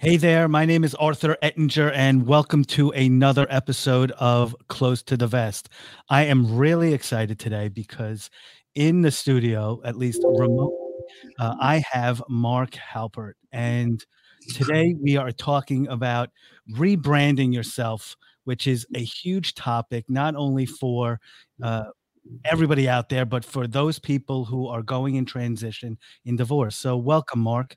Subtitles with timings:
[0.00, 5.14] Hey there, my name is Arthur Ettinger, and welcome to another episode of Close to
[5.14, 5.68] the Vest.
[6.08, 8.30] I am really excited today because
[8.74, 10.74] in the studio, at least remotely,
[11.38, 13.34] uh, I have Mark Halpert.
[13.52, 14.02] And
[14.54, 16.30] today we are talking about
[16.78, 21.20] rebranding yourself, which is a huge topic, not only for
[21.62, 21.84] uh,
[22.46, 26.74] everybody out there, but for those people who are going in transition in divorce.
[26.74, 27.76] So, welcome, Mark.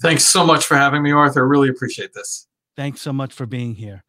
[0.00, 1.46] Thanks so much for having me, Arthur.
[1.46, 2.48] Really appreciate this.
[2.76, 4.04] Thanks so much for being here.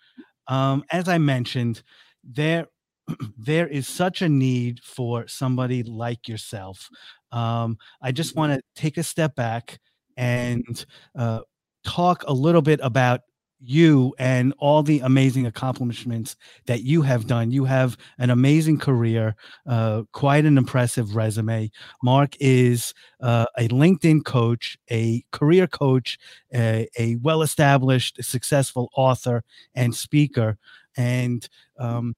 [0.48, 1.84] Um, as I mentioned,
[2.24, 2.68] there
[3.38, 6.90] there is such a need for somebody like yourself.
[7.32, 9.80] Um, I just want to take a step back
[10.16, 10.86] and
[11.18, 11.42] uh,
[11.84, 13.22] talk a little bit about
[13.64, 16.36] you and all the amazing accomplishments
[16.66, 17.52] that you have done.
[17.52, 19.36] You have an amazing career,
[19.68, 21.72] uh, quite an impressive resume.
[22.02, 26.18] Mark is uh, a LinkedIn coach, a career coach,
[26.54, 29.44] a, a well established, successful author
[29.76, 30.58] and speaker.
[30.96, 31.48] And
[31.80, 32.16] um,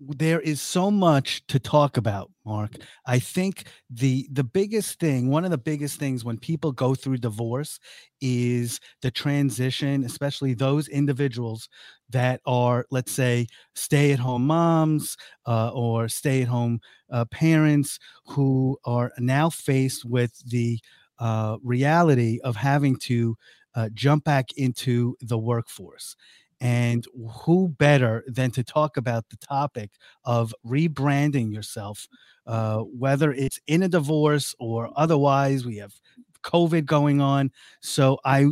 [0.00, 2.72] there is so much to talk about mark.
[3.06, 7.18] I think the the biggest thing one of the biggest things when people go through
[7.18, 7.78] divorce
[8.22, 11.68] is the transition especially those individuals
[12.08, 16.80] that are let's say stay at home moms uh, or stay at home
[17.12, 20.78] uh, parents who are now faced with the
[21.18, 23.36] uh, reality of having to
[23.74, 26.16] uh, jump back into the workforce
[26.60, 27.04] and
[27.44, 29.90] who better than to talk about the topic
[30.24, 32.06] of rebranding yourself,
[32.46, 35.64] uh, whether it's in a divorce or otherwise?
[35.64, 35.94] We have
[36.44, 37.50] COVID going on.
[37.80, 38.46] So I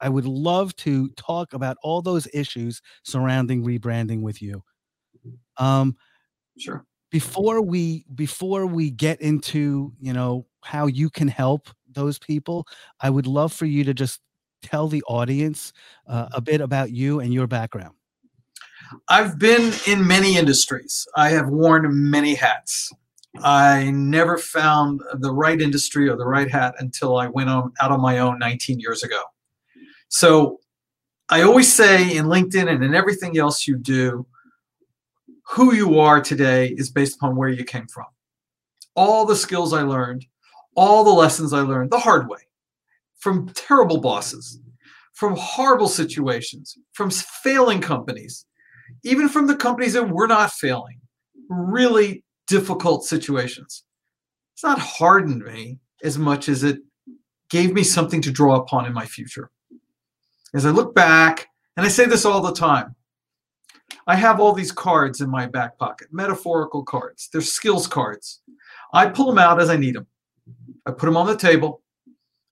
[0.00, 4.62] I would love to talk about all those issues surrounding rebranding with you.
[5.58, 5.96] Um,
[6.58, 6.84] sure.
[7.10, 12.66] Before we before we get into you know how you can help those people,
[13.00, 14.20] I would love for you to just
[14.66, 15.72] tell the audience
[16.06, 17.94] uh, a bit about you and your background?
[19.08, 21.06] I've been in many industries.
[21.16, 22.92] I have worn many hats.
[23.42, 27.90] I never found the right industry or the right hat until I went on, out
[27.90, 29.22] on my own 19 years ago.
[30.08, 30.60] So
[31.28, 34.26] I always say in LinkedIn and in everything else you do,
[35.48, 38.06] who you are today is based upon where you came from.
[38.94, 40.24] All the skills I learned,
[40.74, 42.40] all the lessons I learned the hard way
[43.18, 44.60] from terrible bosses,
[45.16, 48.44] from horrible situations, from failing companies,
[49.02, 51.00] even from the companies that were not failing,
[51.48, 53.84] really difficult situations.
[54.54, 56.80] It's not hardened me as much as it
[57.48, 59.50] gave me something to draw upon in my future.
[60.52, 61.48] As I look back,
[61.78, 62.94] and I say this all the time,
[64.06, 67.30] I have all these cards in my back pocket, metaphorical cards.
[67.32, 68.42] They're skills cards.
[68.92, 70.06] I pull them out as I need them.
[70.84, 71.82] I put them on the table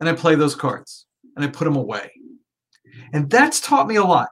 [0.01, 1.05] and I play those cards
[1.37, 2.11] and I put them away.
[3.13, 4.29] And that's taught me a lot.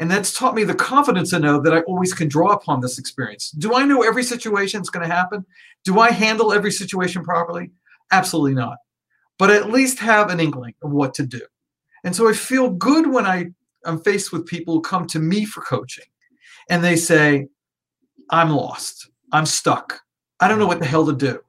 [0.00, 2.98] And that's taught me the confidence to know that I always can draw upon this
[2.98, 3.50] experience.
[3.50, 5.44] Do I know every situation is going to happen?
[5.84, 7.70] Do I handle every situation properly?
[8.12, 8.78] Absolutely not.
[9.38, 11.40] But at least have an inkling of what to do.
[12.04, 13.46] And so I feel good when I
[13.86, 16.04] am faced with people who come to me for coaching
[16.70, 17.48] and they say,
[18.30, 19.10] I'm lost.
[19.32, 20.00] I'm stuck.
[20.40, 21.40] I don't know what the hell to do.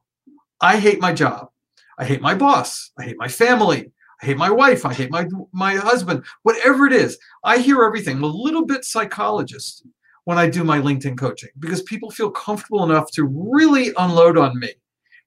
[0.62, 1.50] I hate my job.
[1.98, 2.92] I hate my boss.
[2.98, 3.92] I hate my family.
[4.22, 4.86] I hate my wife.
[4.86, 6.24] I hate my my husband.
[6.44, 8.18] Whatever it is, I hear everything.
[8.18, 9.86] I'm a little bit psychologist
[10.26, 14.60] when I do my LinkedIn coaching because people feel comfortable enough to really unload on
[14.60, 14.74] me.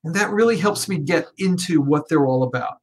[0.04, 2.78] And that really helps me get into what they're all about.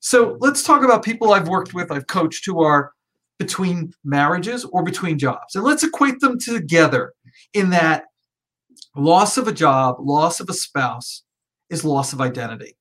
[0.00, 2.92] So let's talk about people I've worked with, I've coached who are
[3.38, 5.54] between marriages or between jobs.
[5.54, 7.12] And let's equate them together
[7.54, 8.04] in that
[8.96, 11.22] loss of a job, loss of a spouse
[11.70, 12.76] is loss of identity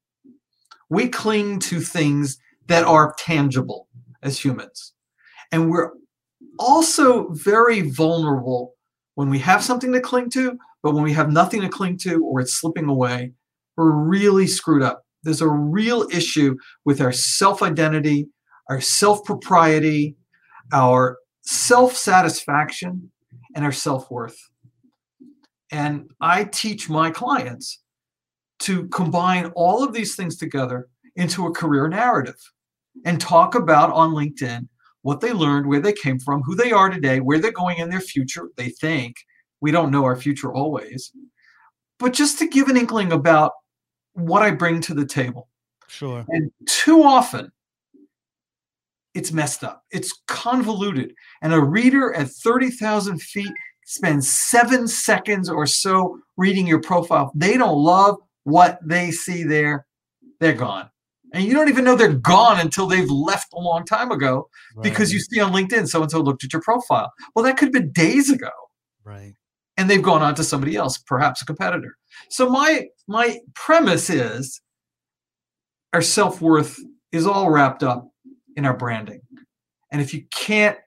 [0.92, 3.88] we cling to things that are tangible
[4.24, 4.94] as humans.
[5.52, 5.92] And we're
[6.60, 8.74] also very vulnerable
[9.16, 12.24] when we have something to cling to, but when we have nothing to cling to
[12.24, 13.34] or it's slipping away,
[13.76, 15.04] we're really screwed up.
[15.24, 16.56] There's a real issue
[16.86, 18.28] with our self identity,
[18.70, 20.16] our self propriety,
[20.74, 23.12] our self satisfaction,
[23.56, 24.38] and our self worth.
[25.72, 27.82] And I teach my clients
[28.60, 32.36] to combine all of these things together into a career narrative
[33.06, 34.68] and talk about on LinkedIn
[35.04, 37.90] what they learned, where they came from, who they are today, where they're going in
[37.90, 38.50] their future.
[38.56, 39.16] They think
[39.60, 41.12] we don't know our future always,
[42.00, 43.54] but just to give an inkling about
[44.14, 45.48] what I bring to the table.
[45.88, 46.26] Sure.
[46.30, 47.52] And too often,
[49.14, 49.84] it's messed up.
[49.92, 51.14] It's convoluted.
[51.42, 53.52] And a reader at 30,000 feet
[53.86, 57.32] spends seven seconds or so reading your profile.
[57.36, 59.86] They don't love what they see there,
[60.40, 60.90] they're gone.
[61.34, 64.84] And you don't even know they're gone until they've left a long time ago Right.
[64.84, 67.12] because you see on LinkedIn so and so looked at your profile.
[67.36, 68.50] Well, that could have been days ago
[69.06, 69.34] right.
[69.78, 71.96] and they've gone on to somebody else, perhaps a competitor.
[72.30, 74.62] So my my premise is
[75.94, 76.78] our self-worth
[77.12, 78.10] is all wrapped up
[78.56, 79.22] in our branding.
[79.92, 80.78] And if you can't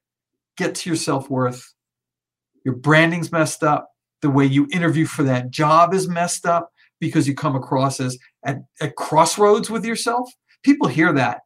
[0.57, 1.75] get to your self-worth,
[2.65, 3.89] your branding's messed up,
[4.23, 6.71] the way you interview for that job is messed up
[7.05, 8.17] because you come across as
[8.47, 10.27] at, at crossroads with yourself.
[10.63, 11.41] People hear that.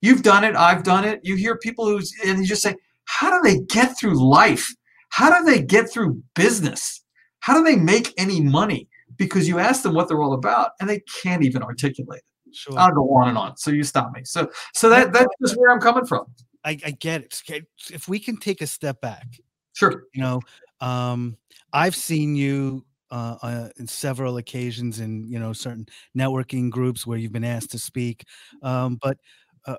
[0.00, 1.20] You've done it, I've done it.
[1.22, 2.74] You hear people who's and you just say,
[3.04, 4.66] how do they get through life?
[5.10, 7.04] How do they get through business?
[7.40, 8.88] How do they make any money?
[9.18, 12.54] Because you ask them what they're all about and they can't even articulate it.
[12.56, 12.78] Sure.
[12.78, 13.58] I'll go on and on.
[13.58, 14.22] So you stop me.
[14.24, 16.24] So so that that's just where I'm coming from.
[16.64, 17.66] I, I get it.
[17.90, 19.26] If we can take a step back,
[19.74, 20.04] Sure.
[20.14, 20.40] you know,
[20.80, 21.36] um,
[21.72, 25.86] I've seen you uh, uh, in several occasions in you know certain
[26.16, 28.24] networking groups where you've been asked to speak.
[28.62, 29.18] Um, but
[29.66, 29.76] uh,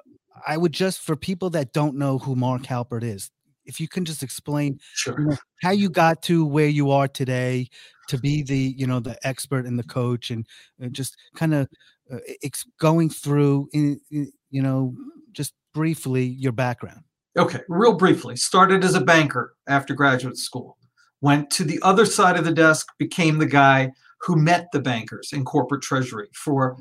[0.47, 3.31] I would just for people that don't know who Mark Halpert is,
[3.65, 5.19] if you can just explain Sure.
[5.19, 7.67] you know, how you got to where you are today
[8.07, 10.47] to be the you know the expert and the coach and
[10.81, 11.67] uh, just kind of
[12.13, 14.93] uh, ex- going through in, in, you know
[15.31, 17.01] just briefly your background
[17.35, 18.35] Okay, real briefly.
[18.35, 20.77] Started as a banker after graduate school.
[21.23, 25.29] Went to the other side of the desk, became the guy who met the bankers
[25.31, 26.75] in corporate treasury for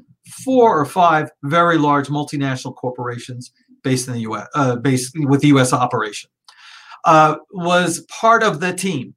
[0.44, 3.52] four or five very large multinational corporations
[3.84, 4.48] based in the U.S.
[4.56, 5.72] Uh, based with the U.S.
[5.72, 6.28] operation.
[7.04, 9.14] Uh, was part of the team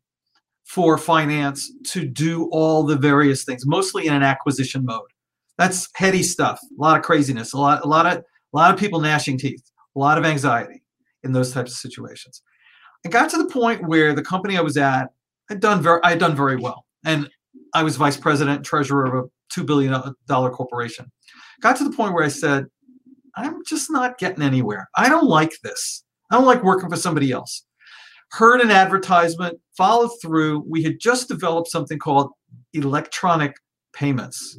[0.63, 5.09] for finance to do all the various things, mostly in an acquisition mode.
[5.57, 6.59] That's heady stuff.
[6.61, 7.53] A lot of craziness.
[7.53, 8.23] A lot, a lot of, a
[8.53, 9.63] lot of people gnashing teeth.
[9.95, 10.83] A lot of anxiety
[11.23, 12.43] in those types of situations.
[13.03, 15.09] I got to the point where the company I was at
[15.49, 17.29] had done very, I had done very well, and
[17.73, 21.11] I was vice president, and treasurer of a two billion dollar corporation.
[21.61, 22.65] Got to the point where I said,
[23.35, 24.89] I'm just not getting anywhere.
[24.95, 26.03] I don't like this.
[26.31, 27.65] I don't like working for somebody else.
[28.31, 30.65] Heard an advertisement, followed through.
[30.69, 32.31] We had just developed something called
[32.73, 33.55] electronic
[33.93, 34.57] payments.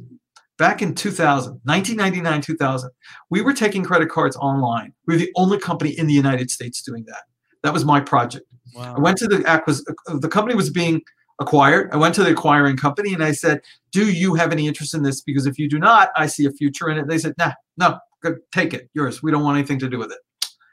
[0.57, 2.89] Back in 2000, 1999, 2000,
[3.29, 4.93] we were taking credit cards online.
[5.05, 7.23] We were the only company in the United States doing that.
[7.63, 8.45] That was my project.
[8.73, 11.01] Wow I went to the acquis- the company was being
[11.39, 11.89] acquired.
[11.93, 13.61] I went to the acquiring company and I said,
[13.91, 15.21] "Do you have any interest in this?
[15.21, 17.99] Because if you do not, I see a future in it." They said, "Nah, no,
[18.21, 19.21] good, take it, yours.
[19.21, 20.19] We don't want anything to do with it."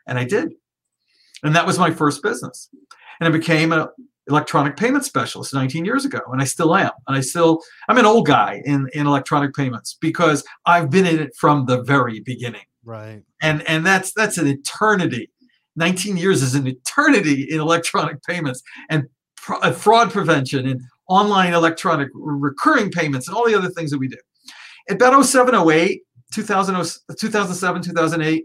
[0.06, 0.52] And I did,
[1.42, 2.68] and that was my first business.
[3.20, 3.88] And I became an
[4.28, 6.90] electronic payment specialist 19 years ago, and I still am.
[7.06, 11.20] And I still, I'm an old guy in in electronic payments because I've been in
[11.20, 15.30] it from the very beginning right and and that's that's an eternity
[15.76, 19.04] 19 years is an eternity in electronic payments and
[19.48, 24.08] uh, fraud prevention and online electronic recurring payments and all the other things that we
[24.08, 24.16] do
[24.88, 26.00] At about 07 08
[26.34, 26.74] 2000,
[27.18, 28.44] 2007 2008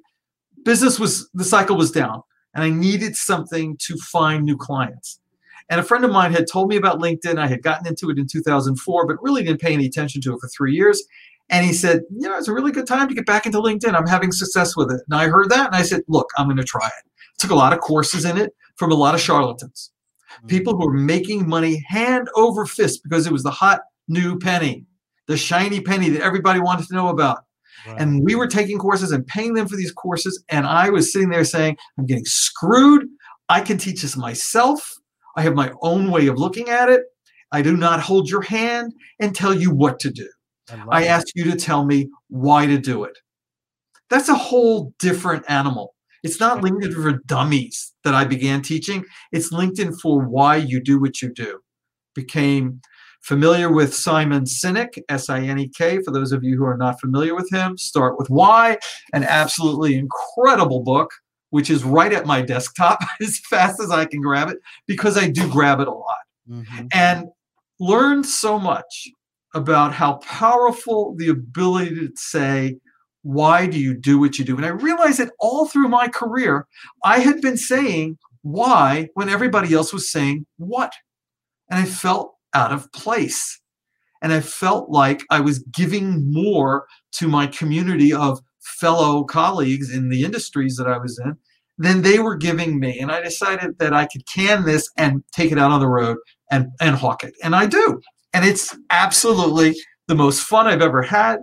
[0.66, 2.22] business was the cycle was down
[2.54, 5.22] and i needed something to find new clients
[5.70, 8.18] and a friend of mine had told me about linkedin i had gotten into it
[8.18, 11.02] in 2004 but really didn't pay any attention to it for three years
[11.50, 13.96] and he said, you know, it's a really good time to get back into LinkedIn.
[13.96, 15.02] I'm having success with it.
[15.10, 17.09] And I heard that and I said, look, I'm going to try it.
[17.40, 19.92] Took a lot of courses in it from a lot of charlatans,
[20.48, 21.06] people who were mm.
[21.06, 24.86] making money hand over fist because it was the hot new penny,
[25.28, 27.40] the shiny penny that everybody wanted to know about.
[27.98, 30.44] And we were taking courses and paying them for these courses.
[30.50, 33.08] And I was sitting there saying, I'm getting screwed.
[33.48, 34.96] I can teach this myself.
[35.36, 37.04] I have my own way of looking at it.
[37.52, 40.30] I do not hold your hand and tell you what to do.
[40.70, 43.18] love I ask you to tell me why to do it.
[44.10, 45.96] That's a whole different animal.
[46.24, 49.06] It's not LinkedIn for dummies that I began teaching.
[49.32, 51.60] It's LinkedIn for why you do what you do.
[52.16, 52.82] Became
[53.22, 56.02] familiar with Simon Sinek, S I N E K.
[56.04, 58.78] For those of you who are not familiar with him, start with why.
[59.14, 61.12] An absolutely incredible book,
[61.52, 64.58] which is right at my desktop as fast as I can grab it
[64.88, 66.18] because I do grab it a lot
[66.50, 66.88] Mhm.
[66.94, 67.26] and
[67.80, 69.08] learned so much
[69.54, 72.78] about how powerful the ability to say,
[73.24, 74.56] why do you do what you do?
[74.56, 76.68] And I realized that all through my career,
[77.04, 80.94] I had been saying why when everybody else was saying what.
[81.70, 83.60] And I felt out of place.
[84.22, 90.10] And I felt like I was giving more to my community of fellow colleagues in
[90.10, 91.38] the industries that I was in
[91.78, 93.00] than they were giving me.
[93.00, 96.18] And I decided that I could can this and take it out on the road
[96.52, 97.34] and, and hawk it.
[97.44, 98.02] And I do.
[98.34, 99.76] And it's absolutely
[100.08, 101.40] the most fun I've ever had.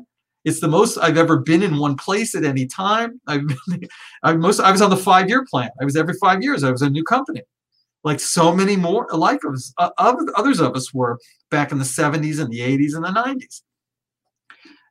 [0.47, 3.21] It's the most I've ever been in one place at any time.
[3.27, 3.43] I've
[4.23, 5.71] I most I was on the five year plan.
[5.83, 6.63] I was every five years.
[6.63, 7.43] I was a new company,
[8.05, 9.75] like so many more like us.
[9.77, 11.19] Uh, others of us were
[11.51, 13.63] back in the 70s and the 80s and the 90s.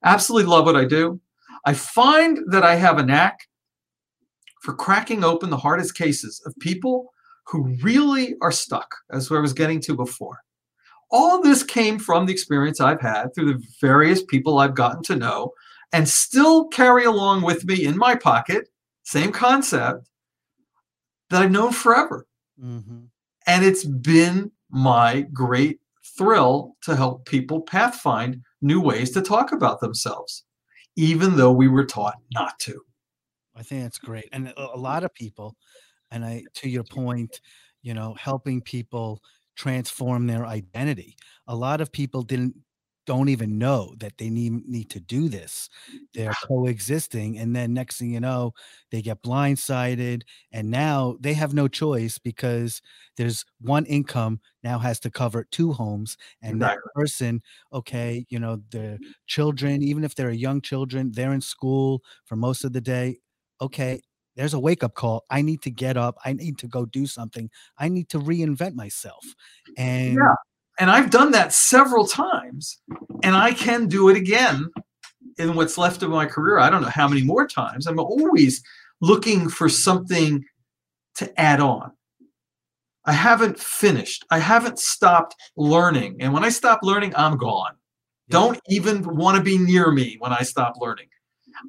[0.03, 1.21] Absolutely love what I do.
[1.65, 3.39] I find that I have a knack
[4.61, 7.13] for cracking open the hardest cases of people
[7.47, 10.39] who really are stuck, as I was getting to before.
[11.11, 15.15] All this came from the experience I've had through the various people I've gotten to
[15.15, 15.53] know
[15.93, 18.69] and still carry along with me in my pocket,
[19.03, 20.09] same concept
[21.29, 22.27] that I've known forever.
[22.61, 23.05] Mm-hmm.
[23.47, 25.79] And it's been my great
[26.17, 30.43] thrill to help people pathfind new ways to talk about themselves,
[30.95, 32.81] even though we were taught not to.
[33.55, 34.27] I think that's great.
[34.31, 35.55] And a lot of people,
[36.11, 37.39] and I, to your point,
[37.83, 39.21] you know, helping people
[39.55, 41.15] transform their identity.
[41.47, 42.55] A lot of people didn't
[43.05, 45.69] don't even know that they need need to do this.
[46.13, 48.53] They're coexisting, and then next thing you know,
[48.91, 52.81] they get blindsided, and now they have no choice because
[53.17, 56.81] there's one income now has to cover two homes, and exactly.
[56.83, 62.01] that person, okay, you know, the children, even if they're young children, they're in school
[62.25, 63.17] for most of the day.
[63.61, 64.01] Okay,
[64.35, 65.25] there's a wake up call.
[65.29, 66.17] I need to get up.
[66.25, 67.49] I need to go do something.
[67.77, 69.23] I need to reinvent myself.
[69.77, 70.35] And yeah
[70.79, 72.79] and I've done that several times,
[73.23, 74.69] and I can do it again
[75.37, 76.59] in what's left of my career.
[76.59, 77.87] I don't know how many more times.
[77.87, 78.61] I'm always
[79.01, 80.43] looking for something
[81.15, 81.91] to add on.
[83.05, 84.25] I haven't finished.
[84.31, 86.17] I haven't stopped learning.
[86.19, 87.75] And when I stop learning, I'm gone.
[88.29, 91.07] Don't even want to be near me when I stop learning.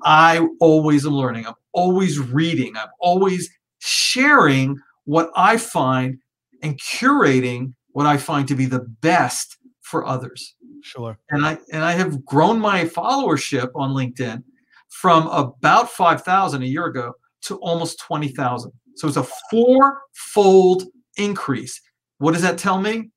[0.05, 1.47] I always am learning.
[1.47, 2.77] I'm always reading.
[2.77, 6.19] I'm always sharing what I find
[6.63, 10.55] and curating what I find to be the best for others.
[10.83, 11.19] Sure.
[11.31, 14.43] And I and I have grown my followership on LinkedIn
[14.89, 17.13] from about 5,000 a year ago
[17.43, 18.73] to almost 20,000.
[18.97, 20.85] So it's a four-fold
[21.17, 21.81] increase.
[22.19, 23.11] What does that tell me?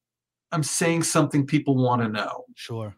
[0.52, 2.46] I'm saying something people want to know.
[2.56, 2.96] Sure.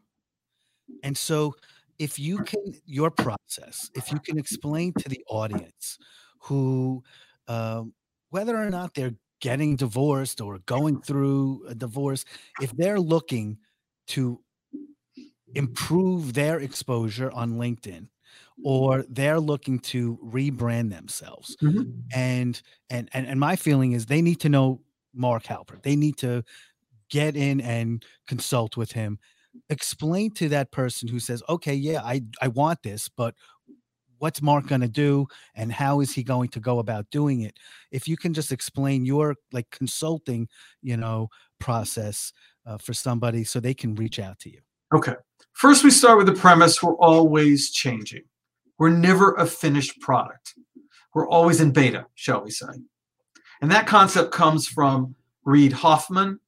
[1.04, 1.54] And so
[2.02, 6.00] if you can your process, if you can explain to the audience
[6.40, 7.04] who
[7.48, 7.84] uh,
[8.32, 12.26] whether or not they're getting divorced or going through a divorce,
[12.60, 13.60] if they're looking
[14.08, 14.40] to
[15.54, 18.08] improve their exposure on LinkedIn
[18.64, 21.56] or they're looking to rebrand themselves.
[21.62, 21.92] Mm-hmm.
[22.14, 24.82] And, and and and my feeling is they need to know
[25.14, 25.84] Mark Halpert.
[25.84, 26.44] They need to
[27.10, 29.20] get in and consult with him.
[29.70, 33.36] Explain to that person who says, "Okay, yeah, I I want this, but
[34.22, 37.58] what's Mark going to do and how is he going to go about doing it?
[37.92, 40.48] If you can just explain your like consulting,
[40.82, 41.30] you know,
[41.60, 42.32] process
[42.66, 44.60] uh, for somebody so they can reach out to you.
[44.94, 45.16] Okay.
[45.54, 48.24] First, we start with the premise we're always changing.
[48.78, 50.54] We're never a finished product.
[51.14, 52.68] We're always in beta, shall we say.
[53.62, 55.16] And that concept comes from
[55.46, 56.40] Reid Hoffman,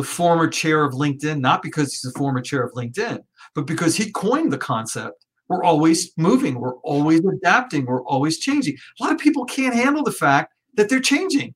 [0.00, 3.18] the former chair of LinkedIn, not because he's the former chair of LinkedIn,
[3.54, 8.76] but because he coined the concept we're always moving, we're always adapting, we're always changing.
[9.00, 11.54] A lot of people can't handle the fact that they're changing.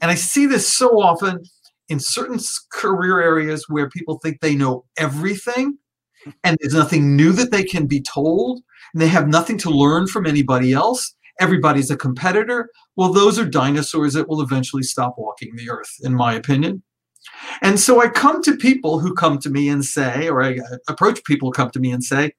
[0.00, 1.42] And I see this so often
[1.88, 2.38] in certain
[2.72, 5.76] career areas where people think they know everything
[6.44, 8.62] and there's nothing new that they can be told
[8.94, 11.12] and they have nothing to learn from anybody else.
[11.40, 12.70] Everybody's a competitor.
[12.94, 16.82] Well, those are dinosaurs that will eventually stop walking the earth, in my opinion.
[17.62, 20.76] And so I come to people who come to me and say, or I uh,
[20.88, 22.32] approach people who come to me and say,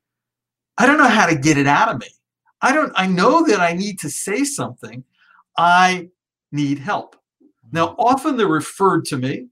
[0.78, 2.08] I don't know how to get it out of me.
[2.62, 5.04] I don't I know that I need to say something.
[5.58, 6.10] I
[6.52, 7.16] need help.
[7.72, 8.02] Now, mm-hmm.
[8.02, 9.48] often they're referred to me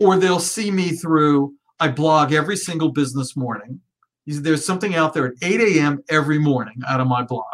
[0.00, 3.80] or they'll see me through I blog every single business morning.
[4.26, 6.02] There's something out there at 8 a.m.
[6.08, 7.44] every morning out of my blog.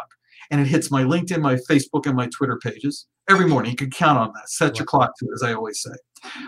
[0.49, 3.71] And it hits my LinkedIn, my Facebook, and my Twitter pages every morning.
[3.71, 4.49] You can count on that.
[4.49, 5.91] Set your clock to it, as I always say.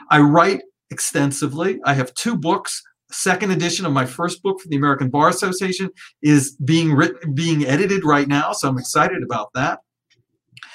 [0.10, 0.62] I write
[0.92, 1.80] extensively.
[1.86, 5.90] I have two books second edition of my first book for the American Bar Association
[6.22, 8.52] is being written, being edited right now.
[8.52, 9.80] So I'm excited about that.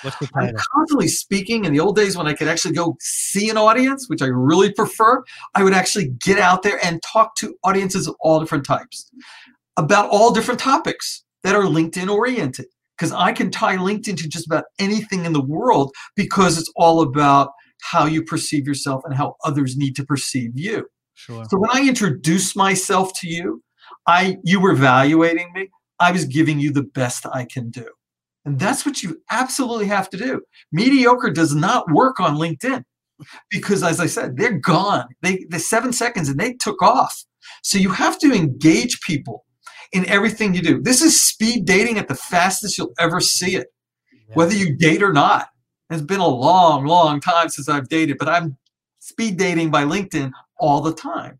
[0.02, 0.50] What's the title?
[0.50, 1.64] I'm constantly speaking.
[1.64, 4.72] In the old days, when I could actually go see an audience, which I really
[4.72, 5.22] prefer,
[5.54, 9.10] I would actually get out there and talk to audiences of all different types
[9.76, 12.66] about all different topics that are LinkedIn oriented.
[12.96, 17.00] Because I can tie LinkedIn to just about anything in the world because it's all
[17.00, 17.50] about
[17.82, 20.86] how you perceive yourself and how others need to perceive you.
[21.14, 21.44] Sure.
[21.50, 23.62] So when I introduced myself to you,
[24.06, 25.68] I you were evaluating me.
[25.98, 27.86] I was giving you the best I can do.
[28.44, 30.40] And that's what you absolutely have to do.
[30.72, 32.84] Mediocre does not work on LinkedIn
[33.50, 35.06] because as I said, they're gone.
[35.20, 37.24] They the 7 seconds and they took off.
[37.62, 39.44] So you have to engage people
[39.92, 40.80] in everything you do.
[40.80, 43.66] This is speed dating at the fastest you'll ever see it.
[44.12, 44.34] Yeah.
[44.34, 45.48] Whether you date or not.
[45.90, 48.56] It's been a long, long time since I've dated, but I'm
[49.00, 51.38] speed dating by LinkedIn all the time.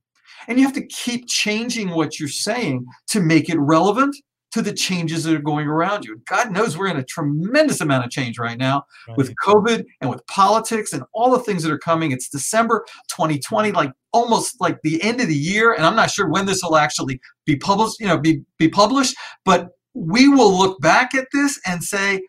[0.48, 4.16] And you have to keep changing what you're saying to make it relevant,
[4.52, 6.20] to the changes that are going around you.
[6.28, 9.16] God knows we're in a tremendous amount of change right now Right.
[9.16, 12.10] with COVID and with politics and all the things that are coming.
[12.10, 16.28] It's December 2020, like almost like the end of the year, and I'm not sure
[16.28, 18.00] when this will actually be published.
[18.00, 19.14] You know, be be published,
[19.44, 22.20] but we will look back at this and say,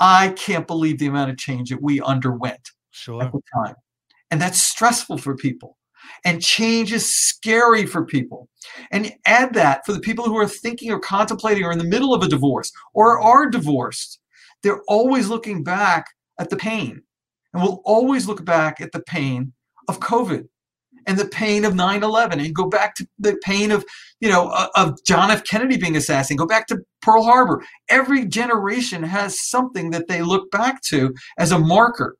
[0.00, 3.22] I can't believe the amount of change that we underwent Sure.
[3.22, 3.74] at the time.
[4.30, 5.76] And that's stressful for people.
[6.24, 8.48] And change is scary for people.
[8.90, 12.14] And add that for the people who are thinking or contemplating or in the middle
[12.14, 14.18] of a divorce or are divorced,
[14.62, 16.06] they're always looking back
[16.38, 17.02] at the pain.
[17.52, 19.52] And we'll always look back at the pain
[19.88, 20.48] of COVID
[21.06, 23.84] and the pain of 9-11 and go back to the pain of,
[24.20, 25.44] you know, of John F.
[25.44, 27.64] Kennedy being assassinated, go back to Pearl Harbor.
[27.88, 32.16] Every generation has something that they look back to as a marker.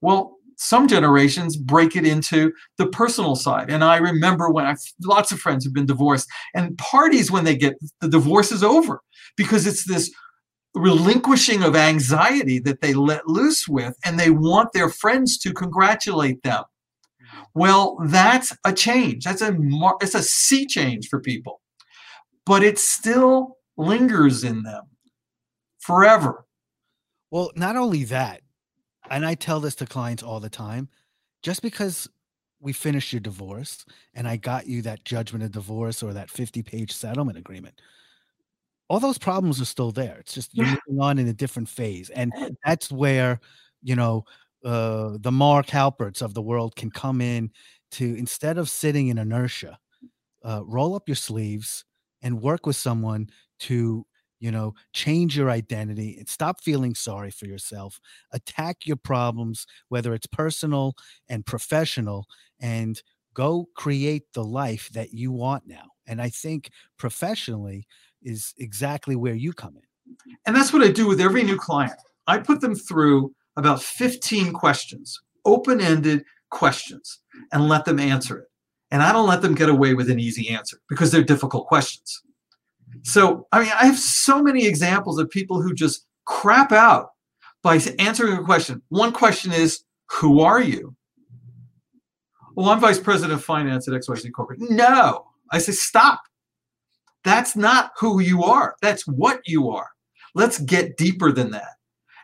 [0.00, 3.70] Well, some generations break it into the personal side.
[3.70, 7.56] And I remember when I lots of friends have been divorced and parties when they
[7.56, 9.00] get the divorce is over
[9.36, 10.10] because it's this
[10.74, 16.42] relinquishing of anxiety that they let loose with and they want their friends to congratulate
[16.42, 16.64] them.
[17.54, 19.24] Well, that's a change.
[19.24, 19.56] That's a
[20.00, 21.60] it's a sea change for people.
[22.46, 24.84] But it's still lingers in them
[25.78, 26.46] forever.
[27.30, 28.42] Well, not only that,
[29.10, 30.88] and I tell this to clients all the time,
[31.42, 32.08] just because
[32.60, 33.84] we finished your divorce
[34.14, 37.80] and I got you that judgment of divorce or that 50 page settlement agreement,
[38.88, 40.16] all those problems are still there.
[40.20, 42.10] It's just you're moving on in a different phase.
[42.10, 42.32] And
[42.64, 43.40] that's where,
[43.82, 44.24] you know,
[44.64, 47.50] uh, the Mark Halperts of the world can come in
[47.92, 49.78] to instead of sitting in inertia,
[50.44, 51.84] uh, roll up your sleeves
[52.22, 53.28] and work with someone
[53.68, 54.04] to
[54.40, 58.00] you know change your identity and stop feeling sorry for yourself
[58.32, 60.94] attack your problems whether it's personal
[61.28, 62.26] and professional
[62.60, 63.02] and
[63.34, 67.86] go create the life that you want now and i think professionally
[68.22, 69.82] is exactly where you come in
[70.46, 71.98] And that's what I do with every new client.
[72.26, 77.20] I put them through about 15 questions, open ended questions,
[77.52, 78.48] and let them answer it.
[78.90, 82.22] And I don't let them get away with an easy answer because they're difficult questions.
[83.02, 87.10] So, I mean, I have so many examples of people who just crap out
[87.62, 88.82] by answering a question.
[88.88, 90.94] One question is, Who are you?
[92.54, 94.60] Well, I'm vice president of finance at XYZ Corporate.
[94.60, 95.26] No.
[95.50, 96.20] I say, Stop.
[97.24, 98.76] That's not who you are.
[98.82, 99.88] That's what you are.
[100.34, 101.76] Let's get deeper than that.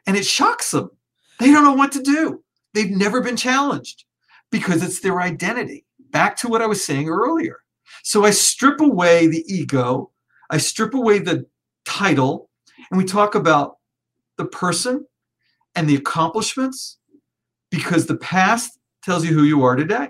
[0.07, 0.91] And it shocks them.
[1.39, 2.43] They don't know what to do.
[2.75, 4.05] They've never been challenged
[4.51, 5.85] because it's their identity.
[6.11, 7.59] Back to what I was saying earlier.
[8.03, 10.11] So I strip away the ego,
[10.51, 11.47] I strip away the
[11.85, 12.49] title,
[12.91, 13.77] and we talk about
[14.37, 15.07] the person
[15.75, 16.99] and the accomplishments
[17.71, 20.09] because the past tells you who you are today.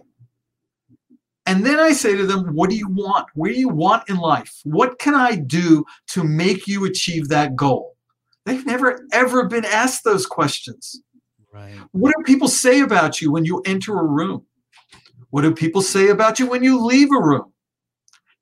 [1.46, 3.26] And then I say to them, What do you want?
[3.34, 4.60] What do you want in life?
[4.64, 7.96] What can I do to make you achieve that goal?
[8.44, 11.00] They've never, ever been asked those questions.
[11.52, 14.44] right What do people say about you when you enter a room?
[15.30, 17.52] What do people say about you when you leave a room?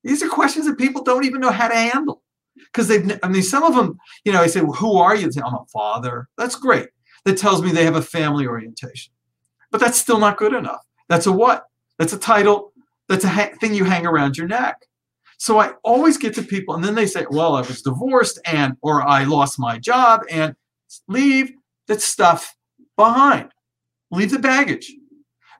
[0.07, 2.23] These are questions that people don't even know how to handle.
[2.55, 5.31] Because they've, I mean, some of them, you know, I say, well, who are you?
[5.31, 6.29] Say, I'm a father.
[6.39, 6.89] That's great.
[7.25, 9.13] That tells me they have a family orientation.
[9.71, 10.85] But that's still not good enough.
[11.09, 11.65] That's a what?
[11.99, 12.73] That's a title.
[13.09, 14.87] That's a ha- thing you hang around your neck.
[15.39, 18.77] So I always get to people, and then they say, well, I was divorced and,
[18.81, 20.55] or I lost my job and
[21.09, 21.53] leave
[21.89, 22.57] that stuff
[22.97, 23.51] behind.
[24.11, 24.93] Leave the baggage.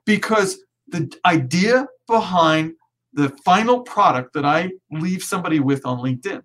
[0.05, 2.73] Because the idea behind
[3.13, 6.41] the final product that I leave somebody with on LinkedIn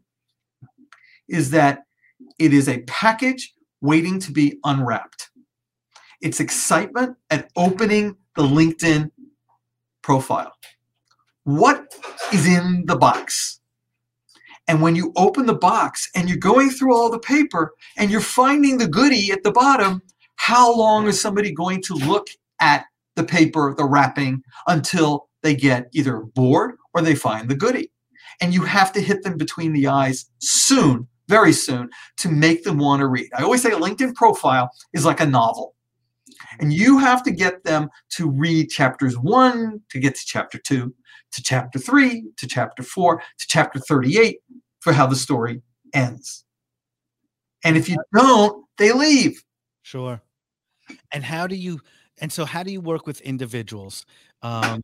[1.28, 1.84] is that
[2.38, 5.30] it is a package waiting to be unwrapped.
[6.20, 9.10] It's excitement at opening the LinkedIn
[10.02, 10.52] profile.
[11.44, 11.92] What
[12.32, 13.60] is in the box?
[14.68, 18.20] And when you open the box and you're going through all the paper and you're
[18.20, 20.02] finding the goodie at the bottom,
[20.36, 22.28] how long is somebody going to look
[22.60, 22.84] at
[23.16, 27.90] the paper, the wrapping, until they get either bored or they find the goodie?
[28.40, 32.78] And you have to hit them between the eyes soon, very soon, to make them
[32.78, 33.28] want to read.
[33.36, 35.74] I always say a LinkedIn profile is like a novel.
[36.60, 40.94] And you have to get them to read chapters one to get to chapter two,
[41.32, 44.38] to chapter three, to chapter four, to chapter 38
[44.80, 45.62] for how the story
[45.94, 46.44] ends.
[47.64, 49.42] And if you don't, they leave.
[49.82, 50.20] Sure.
[51.12, 51.80] And how do you
[52.18, 54.04] and so how do you work with individuals?
[54.42, 54.82] Um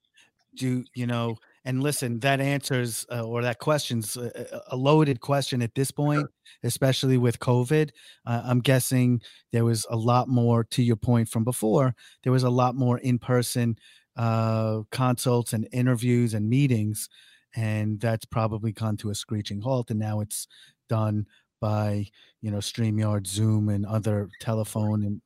[0.57, 5.63] do you know and listen that answers uh, or that question's a, a loaded question
[5.63, 6.27] at this point
[6.63, 7.91] especially with covid.
[8.27, 9.21] Uh, i'm guessing
[9.53, 12.99] there was a lot more to your point from before there was a lot more
[12.99, 13.77] in-person
[14.17, 17.09] uh, consults and interviews and meetings
[17.55, 20.49] and that's probably gone to a screeching halt and now it's
[20.89, 21.27] done
[21.61, 22.07] by
[22.41, 25.21] you know StreamYard, Zoom, and other telephone and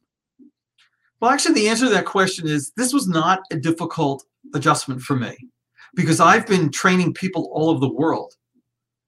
[1.23, 4.25] well, actually, the answer to that question is this was not a difficult
[4.55, 5.37] adjustment for me
[5.95, 8.35] because I've been training people all over the world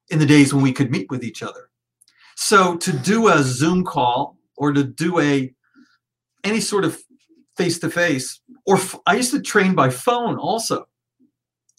[0.09, 1.69] in the days when we could meet with each other.
[2.35, 5.53] So to do a Zoom call or to do a
[6.43, 7.01] any sort of
[7.57, 10.87] face to face, or f- I used to train by phone also.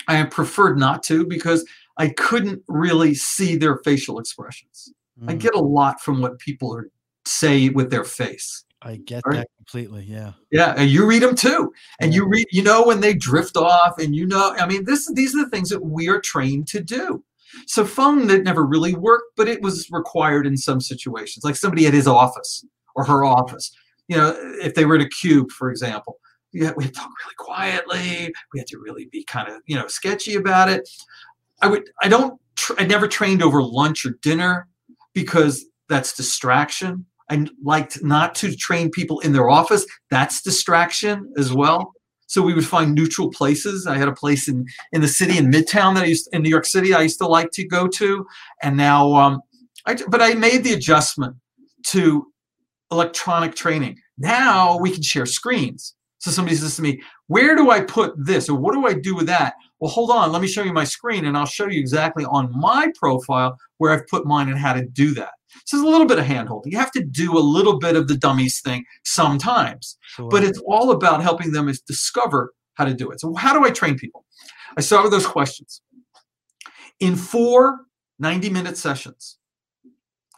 [0.09, 1.67] I preferred not to because
[1.99, 4.93] I couldn't really see their facial expressions.
[5.21, 5.31] Mm.
[5.31, 6.91] I get a lot from what people are,
[7.25, 8.65] say with their face.
[8.87, 10.05] I get that completely.
[10.05, 10.33] Yeah.
[10.53, 13.99] Yeah, and you read them too, and you read, you know, when they drift off,
[13.99, 16.81] and you know, I mean, this these are the things that we are trained to
[16.81, 17.25] do.
[17.67, 21.87] So phone that never really worked, but it was required in some situations, like somebody
[21.87, 23.73] at his office or her office.
[24.09, 26.19] You know, if they were in a cube, for example,
[26.53, 28.33] yeah, we had to talk really quietly.
[28.53, 30.89] We had to really be kind of, you know, sketchy about it.
[31.61, 32.41] I would, I don't,
[32.79, 34.69] I never trained over lunch or dinner
[35.13, 37.07] because that's distraction.
[37.31, 39.85] I liked not to train people in their office.
[40.11, 41.93] That's distraction as well.
[42.29, 43.87] So we would find neutral places.
[43.87, 46.51] I had a place in in the city in Midtown that I used in New
[46.51, 46.93] York City.
[46.93, 48.27] I used to like to go to,
[48.63, 49.41] and now, um,
[49.87, 51.37] I but I made the adjustment
[51.89, 52.27] to
[52.91, 53.99] electronic training.
[54.19, 55.95] Now we can share screens.
[56.19, 59.15] So somebody says to me, "Where do I put this, or what do I do
[59.15, 60.33] with that?" Well, hold on.
[60.33, 63.93] Let me show you my screen, and I'll show you exactly on my profile where
[63.93, 65.36] I've put mine and how to do that.
[65.67, 66.67] So there's a little bit of handholding.
[66.67, 70.29] You have to do a little bit of the dummies thing sometimes, sure.
[70.29, 73.21] but it's all about helping them is discover how to do it.
[73.21, 74.25] So how do I train people?
[74.77, 75.83] I start with those questions.
[77.01, 77.87] In four
[78.19, 79.39] 90 minute sessions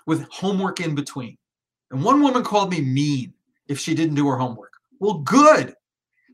[0.07, 1.37] with homework in between.
[1.91, 3.33] And one woman called me mean
[3.69, 4.73] if she didn't do her homework.
[5.01, 5.75] Well, good,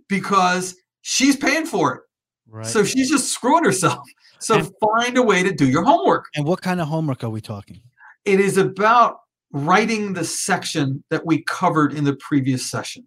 [0.08, 2.00] because she's paying for it.
[2.48, 2.66] Right.
[2.66, 4.06] So she's just screwing herself.
[4.38, 6.26] So and, find a way to do your homework.
[6.34, 7.80] And what kind of homework are we talking?
[8.24, 9.18] It is about
[9.52, 13.06] writing the section that we covered in the previous session.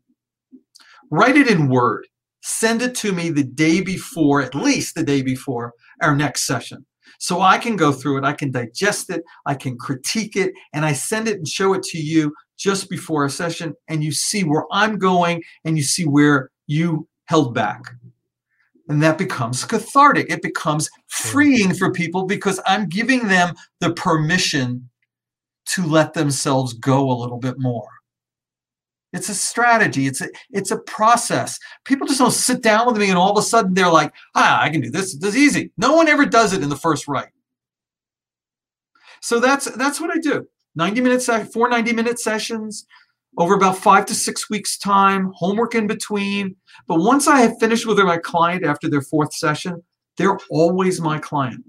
[1.09, 2.07] Write it in Word.
[2.41, 6.85] Send it to me the day before, at least the day before our next session.
[7.19, 10.85] So I can go through it, I can digest it, I can critique it, and
[10.85, 13.73] I send it and show it to you just before a session.
[13.87, 17.81] And you see where I'm going and you see where you held back.
[18.87, 20.29] And that becomes cathartic.
[20.29, 24.89] It becomes freeing for people because I'm giving them the permission
[25.67, 27.87] to let themselves go a little bit more.
[29.13, 30.05] It's a strategy.
[30.05, 31.57] It's a it's a process.
[31.85, 34.61] People just don't sit down with me and all of a sudden they're like, ah,
[34.61, 35.17] I can do this.
[35.17, 35.71] This is easy.
[35.77, 37.29] No one ever does it in the first right.
[39.21, 40.47] So that's that's what I do.
[40.75, 42.85] 90 minutes, four 90 minute sessions
[43.37, 46.55] over about five to six weeks time, homework in between.
[46.87, 49.83] But once I have finished with my client after their fourth session,
[50.17, 51.63] they're always my client.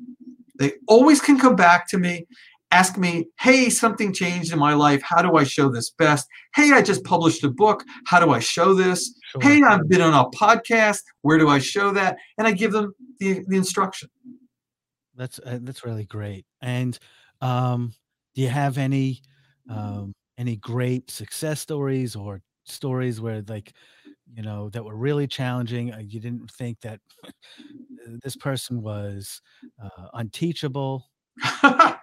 [0.59, 2.27] They always can come back to me
[2.71, 5.03] ask me, hey, something changed in my life.
[5.03, 6.27] How do I show this best?
[6.55, 7.85] Hey, I just published a book.
[8.07, 9.15] How do I show this?
[9.31, 9.43] Sure.
[9.43, 11.03] Hey, I've been on a podcast.
[11.23, 12.17] Where do I show that?
[12.37, 14.09] And I give them the, the instruction.
[15.15, 16.47] That's uh, that's really great.
[16.63, 16.97] And
[17.41, 17.93] um,
[18.35, 19.23] do you have any
[19.69, 23.73] um, any great success stories or stories where like
[24.33, 25.93] you know that were really challenging?
[25.93, 27.01] Uh, you didn't think that
[28.23, 29.43] this person was
[29.83, 31.11] uh, unteachable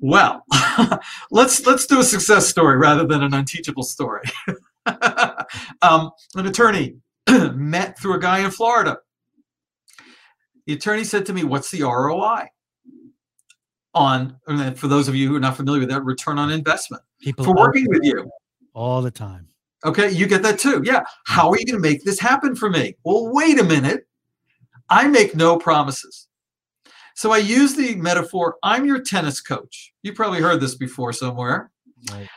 [0.00, 0.44] well,
[1.30, 4.22] let's let's do a success story rather than an unteachable story.
[5.82, 6.96] um, an attorney
[7.54, 8.98] met through a guy in Florida.
[10.66, 12.46] The attorney said to me, "What's the ROI
[13.94, 14.36] on?"
[14.76, 17.54] for those of you who are not familiar with that, return on investment People for
[17.54, 18.30] working with you
[18.74, 19.48] all the time.
[19.84, 20.82] Okay, you get that too.
[20.84, 21.02] Yeah.
[21.26, 22.96] How are you going to make this happen for me?
[23.04, 24.06] Well, wait a minute.
[24.88, 26.28] I make no promises.
[27.16, 29.94] So I use the metaphor I'm your tennis coach.
[30.02, 31.70] You probably heard this before somewhere.
[32.12, 32.28] Right.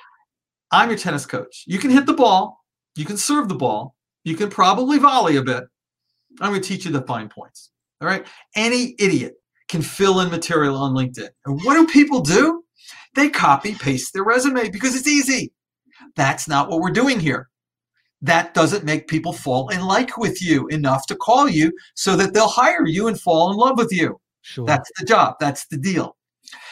[0.72, 1.66] I'm your tennis coach.
[1.68, 2.64] You can hit the ball,
[2.96, 5.66] you can serve the ball, you can probably volley a bit.
[6.40, 7.72] I'm going to teach you the fine points.
[8.00, 8.26] All right.
[8.56, 9.34] Any idiot
[9.68, 11.30] can fill in material on LinkedIn.
[11.46, 12.64] And what do people do?
[13.16, 15.52] They copy paste their resume because it's easy.
[16.16, 17.50] That's not what we're doing here.
[18.22, 22.34] That doesn't make people fall in like with you enough to call you so that
[22.34, 24.20] they'll hire you and fall in love with you.
[24.42, 24.66] Sure.
[24.66, 25.36] That's the job.
[25.40, 26.16] That's the deal.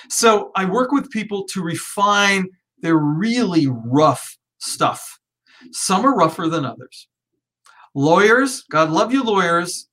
[0.10, 2.48] So I work with people to refine
[2.80, 5.20] their really rough stuff.
[5.72, 7.08] Some are rougher than others.
[7.94, 9.88] Lawyers, God love you, lawyers,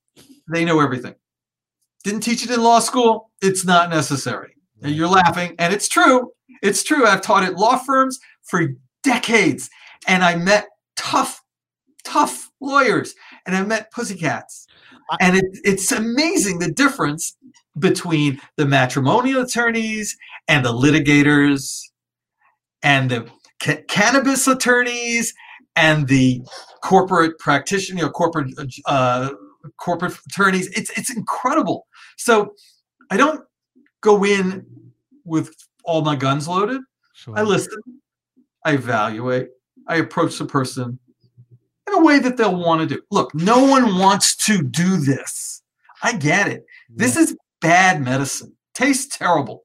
[0.53, 1.15] they know everything.
[2.03, 3.31] Didn't teach it in law school.
[3.41, 4.57] It's not necessary.
[4.83, 4.93] Right.
[4.93, 6.31] You're laughing, and it's true.
[6.63, 7.07] It's true.
[7.07, 8.69] I've taught at law firms for
[9.03, 9.71] decades,
[10.07, 11.43] and I met tough,
[12.05, 13.15] tough lawyers,
[13.47, 14.67] and I met pussycats.
[15.21, 17.37] And it, it's amazing the difference
[17.79, 20.17] between the matrimonial attorneys
[20.49, 21.81] and the litigators
[22.83, 23.29] and the
[23.63, 25.35] ca- cannabis attorneys
[25.77, 26.41] and the
[26.83, 28.55] corporate practitioner, you know, corporate
[28.87, 29.31] uh,
[29.79, 30.69] corporate attorneys.
[30.69, 31.87] It's it's incredible.
[32.17, 32.55] So
[33.11, 33.43] I don't
[34.01, 34.67] go in
[35.25, 36.81] with all my guns loaded.
[37.15, 37.37] Sure.
[37.37, 37.81] I listen,
[38.65, 39.49] I evaluate,
[39.89, 40.99] I approach the person
[41.87, 43.03] in a way that they'll want to do.
[43.11, 45.63] Look, no one wants to do this.
[46.03, 46.65] I get it.
[46.91, 48.55] This is bad medicine.
[48.75, 49.65] Tastes terrible.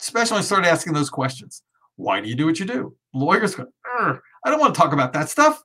[0.00, 1.62] Especially when I start asking those questions.
[1.96, 2.96] Why do you do what you do?
[3.12, 3.66] Lawyers go,
[4.00, 5.62] I don't want to talk about that stuff.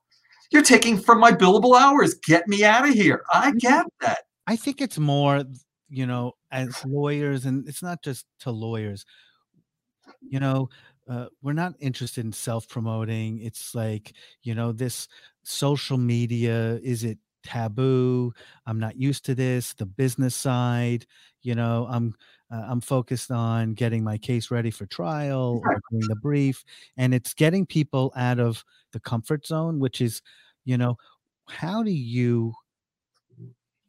[0.52, 2.14] You're taking from my billable hours.
[2.16, 3.24] Get me out of here.
[3.34, 4.20] I get that.
[4.48, 5.44] I think it's more,
[5.90, 9.06] you know, as lawyers, and it's not just to lawyers.
[10.22, 10.70] You know,
[11.08, 13.40] uh, we're not interested in self-promoting.
[13.42, 15.08] It's like, you know, this
[15.44, 16.80] social media.
[16.84, 18.34] Is it taboo?
[18.66, 19.74] I'm not used to this.
[19.74, 21.06] The business side.
[21.42, 22.16] You know, I'm
[22.52, 26.64] uh, I'm focused on getting my case ready for trial or doing the brief,
[26.98, 30.22] and it's getting people out of the comfort zone, which is,
[30.66, 30.98] you know,
[31.48, 32.54] how do you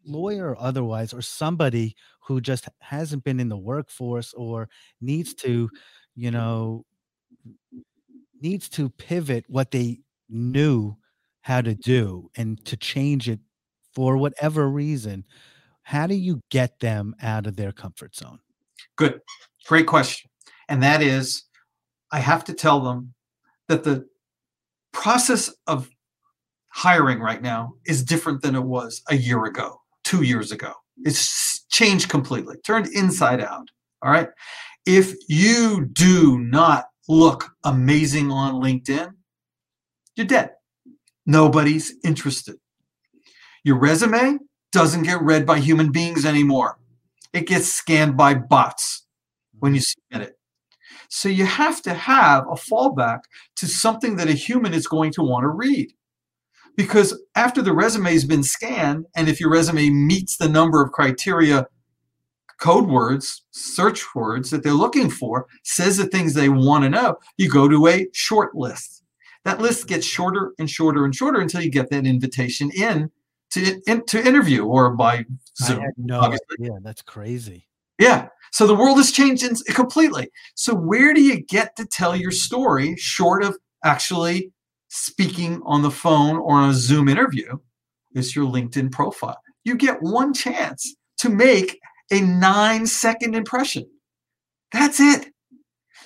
[0.05, 4.69] lawyer or otherwise or somebody who just hasn't been in the workforce or
[5.01, 5.69] needs to
[6.17, 6.85] you know
[8.41, 10.97] needs to pivot what they knew
[11.43, 13.41] how to do and to change it
[13.95, 15.25] for whatever reason
[15.83, 18.39] how do you get them out of their comfort zone
[18.97, 19.21] Good.
[19.67, 20.31] Great question.
[20.69, 21.45] And that is,
[22.13, 23.15] I have to tell them
[23.69, 24.07] that the
[24.93, 25.89] process of
[26.69, 30.73] hiring right now is different than it was a year ago, two years ago.
[30.99, 33.69] It's changed completely, turned inside out.
[34.03, 34.29] All right.
[34.87, 39.13] If you do not look amazing on LinkedIn,
[40.17, 40.51] you're dead.
[41.27, 42.57] Nobody's interested.
[43.65, 44.39] Your resume
[44.73, 46.79] doesn't get read by human beings anymore.
[47.33, 49.07] It gets scanned by bots
[49.59, 50.15] when you mm-hmm.
[50.15, 50.37] submit it.
[51.09, 53.21] So you have to have a fallback
[53.57, 55.93] to something that a human is going to want to read.
[56.77, 60.93] Because after the resume has been scanned, and if your resume meets the number of
[60.93, 61.67] criteria,
[62.61, 67.17] code words, search words that they're looking for, says the things they want to know,
[67.37, 69.00] you go to a short list.
[69.45, 73.11] That list gets shorter and shorter and shorter until you get that invitation in
[73.53, 75.25] to, in, to interview or by
[75.59, 75.85] Zoom.
[75.97, 77.67] no idea that's crazy
[77.99, 78.29] Yeah.
[78.53, 80.29] So the world has changed completely.
[80.55, 84.53] So where do you get to tell your story short of actually
[84.89, 87.59] speaking on the phone or on a Zoom interview?
[88.13, 89.41] It's your LinkedIn profile.
[89.65, 91.79] You get one chance to make
[92.11, 93.89] a nine second impression.
[94.73, 95.33] That's it.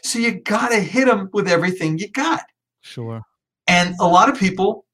[0.03, 2.43] So you got to hit them with everything you got.
[2.85, 3.23] Sure
[3.67, 4.85] And a lot of people,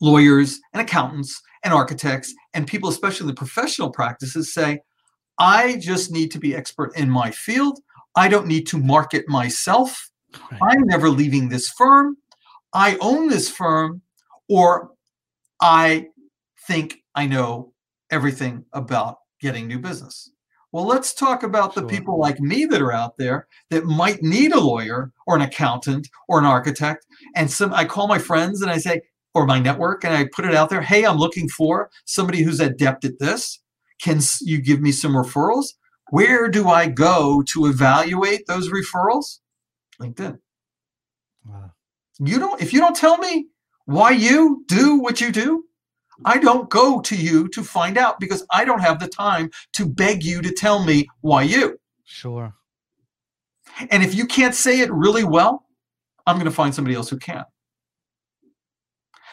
[0.00, 4.80] lawyers and accountants and architects and people, especially in the professional practices, say,
[5.38, 7.78] I just need to be expert in my field.
[8.16, 10.10] I don't need to market myself.
[10.50, 10.60] Right.
[10.62, 12.16] I'm never leaving this firm.
[12.74, 14.02] I own this firm,
[14.48, 14.90] or
[15.60, 16.08] I
[16.66, 17.72] think I know
[18.10, 20.30] everything about getting new business.
[20.72, 21.88] Well, let's talk about the Sure.
[21.88, 26.08] people like me that are out there that might need a lawyer or an accountant
[26.28, 27.06] or an architect.
[27.34, 29.02] And some I call my friends and I say,
[29.34, 30.82] or my network, and I put it out there.
[30.82, 33.60] Hey, I'm looking for somebody who's adept at this.
[34.02, 35.74] Can you give me some referrals?
[36.10, 39.40] Where do I go to evaluate those referrals?
[40.00, 40.38] LinkedIn.
[41.44, 41.72] Wow.
[42.18, 43.48] You don't if you don't tell me
[43.84, 45.64] why you do what you do,
[46.24, 49.86] I don't go to you to find out because I don't have the time to
[49.86, 51.78] beg you to tell me why you.
[52.04, 52.54] sure
[53.90, 55.66] And if you can't say it really well,
[56.26, 57.44] I'm going to find somebody else who can.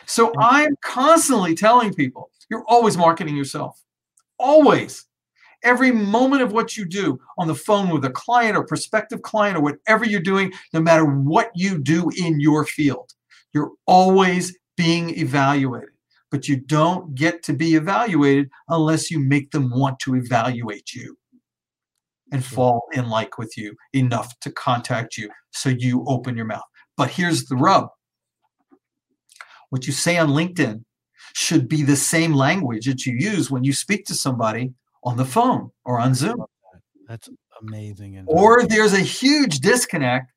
[0.05, 3.81] So I'm constantly telling people, you're always marketing yourself.
[4.37, 5.05] Always.
[5.63, 9.57] Every moment of what you do on the phone with a client or prospective client
[9.57, 13.13] or whatever you're doing, no matter what you do in your field,
[13.51, 15.94] you're always being evaluated.
[16.35, 21.17] But you don't get to be evaluated unless you make them want to evaluate you
[22.33, 26.65] and fall in like with you enough to contact you so you open your mouth.
[26.97, 27.87] But here's the rub
[29.69, 30.83] what you say on LinkedIn
[31.35, 34.73] should be the same language that you use when you speak to somebody
[35.05, 36.43] on the phone or on Zoom.
[37.07, 37.29] that's
[37.61, 40.33] amazing Or there's a huge disconnect,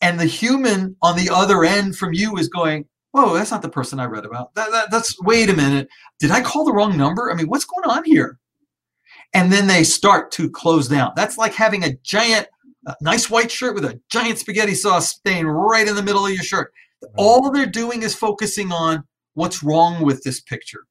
[0.00, 3.70] and the human on the other end from you is going, Whoa, that's not the
[3.70, 4.54] person I read about.
[4.56, 5.88] That, that, that's, wait a minute.
[6.20, 7.32] Did I call the wrong number?
[7.32, 8.38] I mean, what's going on here?
[9.32, 11.12] And then they start to close down.
[11.16, 12.46] That's like having a giant,
[12.86, 16.32] uh, nice white shirt with a giant spaghetti sauce stain right in the middle of
[16.34, 16.74] your shirt.
[17.16, 19.02] All they're doing is focusing on
[19.32, 20.84] what's wrong with this picture,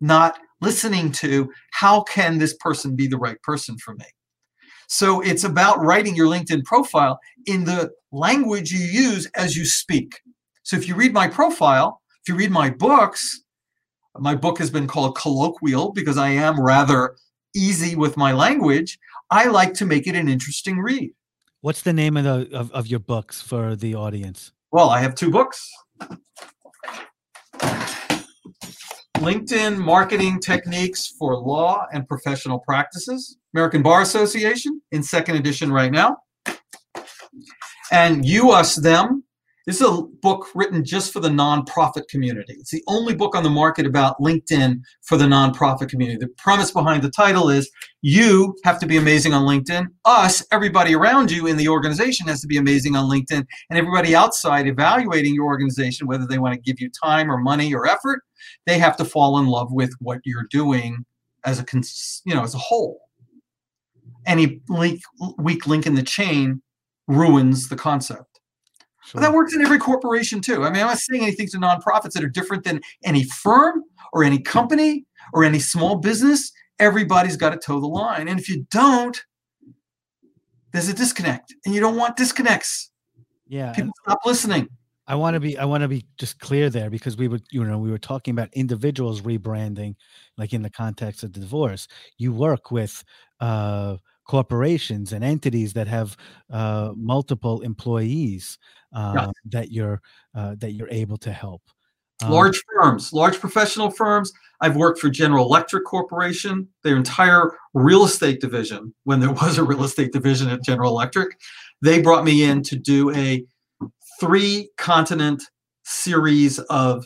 [0.00, 4.06] not listening to how can this person be the right person for me.
[4.88, 10.18] So it's about writing your LinkedIn profile in the language you use as you speak.
[10.62, 13.42] So if you read my profile, if you read my books,
[14.18, 17.16] my book has been called colloquial because I am rather
[17.54, 18.98] easy with my language.
[19.30, 21.12] I like to make it an interesting read.
[21.62, 24.52] What's the name of the of, of your books for the audience?
[24.70, 25.70] Well, I have two books.
[29.16, 35.92] LinkedIn Marketing Techniques for Law and Professional Practices, American Bar Association in second edition right
[35.92, 36.16] now.
[37.92, 39.22] And You Us Them
[39.66, 42.54] this is a book written just for the nonprofit community.
[42.54, 46.18] It's the only book on the market about LinkedIn for the nonprofit community.
[46.18, 47.70] The premise behind the title is
[48.00, 49.86] you have to be amazing on LinkedIn.
[50.04, 53.46] Us, everybody around you in the organization has to be amazing on LinkedIn.
[53.70, 57.72] And everybody outside evaluating your organization, whether they want to give you time or money
[57.72, 58.22] or effort,
[58.66, 61.04] they have to fall in love with what you're doing
[61.44, 61.64] as a
[62.24, 63.00] you know as a whole.
[64.26, 65.00] Any link,
[65.38, 66.62] weak link in the chain
[67.08, 68.31] ruins the concept.
[69.12, 69.20] Sure.
[69.20, 70.64] But that works in every corporation too.
[70.64, 74.24] I mean, I'm not saying anything to nonprofits that are different than any firm or
[74.24, 76.50] any company or any small business.
[76.78, 78.26] Everybody's got to toe the line.
[78.26, 79.22] And if you don't,
[80.72, 81.54] there's a disconnect.
[81.66, 82.90] And you don't want disconnects.
[83.46, 83.72] Yeah.
[83.72, 84.68] People stop listening.
[85.06, 87.62] I want to be I want to be just clear there because we were you
[87.64, 89.96] know we were talking about individuals rebranding
[90.38, 91.86] like in the context of the divorce.
[92.16, 93.04] You work with
[93.40, 96.16] uh corporations and entities that have
[96.50, 98.58] uh multiple employees
[98.94, 99.30] uh, yeah.
[99.46, 100.00] that you're
[100.34, 101.62] uh, that you're able to help.
[102.22, 104.32] Um, large firms, large professional firms.
[104.60, 109.64] I've worked for General Electric Corporation, their entire real estate division, when there was a
[109.64, 111.38] real estate division at General Electric.
[111.80, 113.44] They brought me in to do a
[114.20, 115.42] three continent
[115.84, 117.04] series of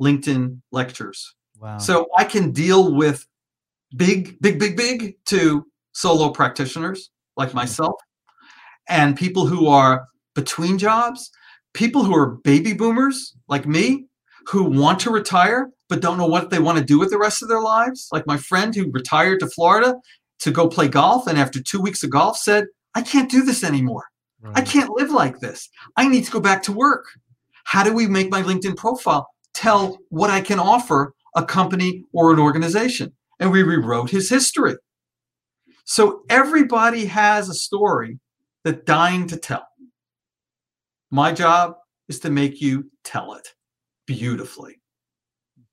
[0.00, 1.34] LinkedIn lectures.
[1.60, 1.78] Wow.
[1.78, 3.24] So I can deal with
[3.96, 5.64] big, big, big, big to
[5.96, 7.58] solo practitioners like mm-hmm.
[7.58, 7.94] myself
[8.86, 11.30] and people who are between jobs,
[11.72, 14.04] people who are baby boomers like me,
[14.48, 17.42] who want to retire but don't know what they want to do with the rest
[17.42, 18.08] of their lives.
[18.12, 19.94] Like my friend who retired to Florida
[20.40, 23.64] to go play golf, and after two weeks of golf said, I can't do this
[23.64, 24.04] anymore.
[24.42, 24.58] Right.
[24.58, 25.68] I can't live like this.
[25.96, 27.06] I need to go back to work.
[27.64, 32.32] How do we make my LinkedIn profile tell what I can offer a company or
[32.32, 33.12] an organization?
[33.40, 34.74] And we rewrote his history.
[35.86, 38.18] So everybody has a story
[38.64, 39.66] that dying to tell.
[41.12, 41.76] My job
[42.08, 43.54] is to make you tell it
[44.04, 44.80] beautifully.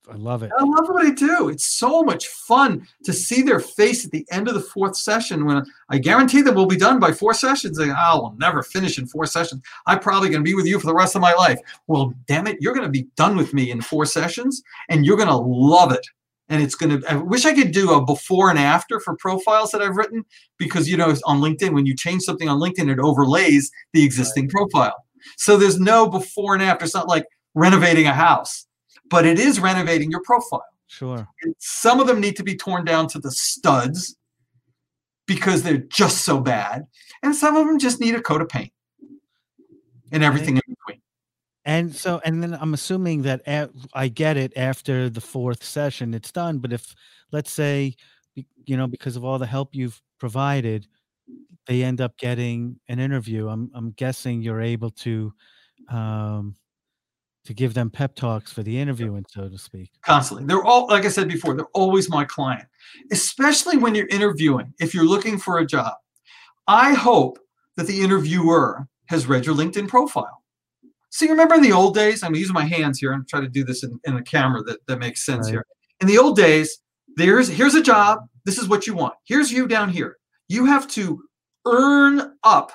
[0.07, 0.51] I love it.
[0.59, 1.49] I love what I do.
[1.49, 5.45] It's so much fun to see their face at the end of the fourth session
[5.45, 7.77] when I guarantee that we'll be done by four sessions.
[7.77, 9.63] They, oh, we'll never finish in four sessions.
[9.87, 11.57] I'm probably going to be with you for the rest of my life.
[11.87, 15.17] Well, damn it, you're going to be done with me in four sessions and you're
[15.17, 16.05] going to love it.
[16.49, 19.71] And it's going to, I wish I could do a before and after for profiles
[19.71, 20.25] that I've written
[20.57, 24.49] because, you know, on LinkedIn, when you change something on LinkedIn, it overlays the existing
[24.49, 25.05] profile.
[25.37, 26.83] So there's no before and after.
[26.85, 27.25] It's not like
[27.55, 28.67] renovating a house,
[29.09, 30.65] but it is renovating your profile.
[30.87, 31.27] Sure.
[31.41, 34.15] And some of them need to be torn down to the studs
[35.25, 36.83] because they're just so bad.
[37.23, 38.73] And some of them just need a coat of paint
[40.11, 40.59] and everything
[41.65, 41.87] and.
[41.87, 46.13] And so, and then I'm assuming that at, I get it after the fourth session,
[46.13, 46.59] it's done.
[46.59, 46.93] But if,
[47.31, 47.95] let's say,
[48.65, 50.87] you know, because of all the help you've provided,
[51.67, 55.33] they end up getting an interview, I'm I'm guessing you're able to
[55.89, 56.55] um
[57.45, 59.91] to give them pep talks for the interviewing, so to speak.
[60.01, 60.45] Constantly.
[60.45, 62.67] They're all like I said before, they're always my client.
[63.11, 65.93] Especially when you're interviewing, if you're looking for a job.
[66.67, 67.39] I hope
[67.77, 70.42] that the interviewer has read your LinkedIn profile.
[71.13, 73.13] So you remember in the old days, I'm using my hands here.
[73.13, 75.53] I'm trying to do this in, in a camera that, that makes sense right.
[75.53, 75.65] here.
[76.01, 76.79] In the old days,
[77.17, 78.17] there's here's a job.
[78.45, 79.13] This is what you want.
[79.27, 80.17] Here's you down here.
[80.47, 81.21] You have to
[81.67, 82.71] earn up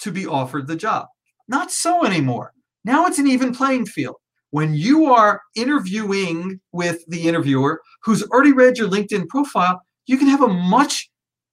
[0.00, 1.06] to be offered the job.
[1.48, 2.52] Not so anymore.
[2.84, 4.16] Now it's an even playing field.
[4.50, 10.28] When you are interviewing with the interviewer who's already read your LinkedIn profile, you can
[10.28, 11.08] have a much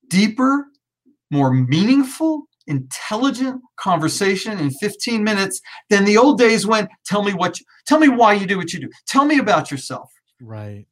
[0.09, 0.65] deeper,
[1.31, 7.59] more meaningful, intelligent conversation in 15 minutes than the old days when tell me what
[7.59, 8.89] you, tell me why you do what you do.
[9.07, 10.11] Tell me about yourself.
[10.41, 10.85] Right.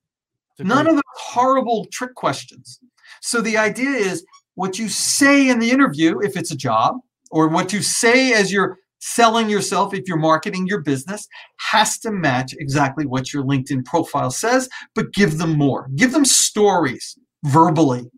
[0.60, 2.80] None of the horrible trick questions.
[3.22, 4.24] So the idea is
[4.56, 6.98] what you say in the interview, if it's a job,
[7.32, 11.28] or what you say as you're selling yourself, if you're marketing your business,
[11.58, 15.90] has to match exactly what your LinkedIn profile says, but give them more.
[15.96, 18.10] Give them stories verbally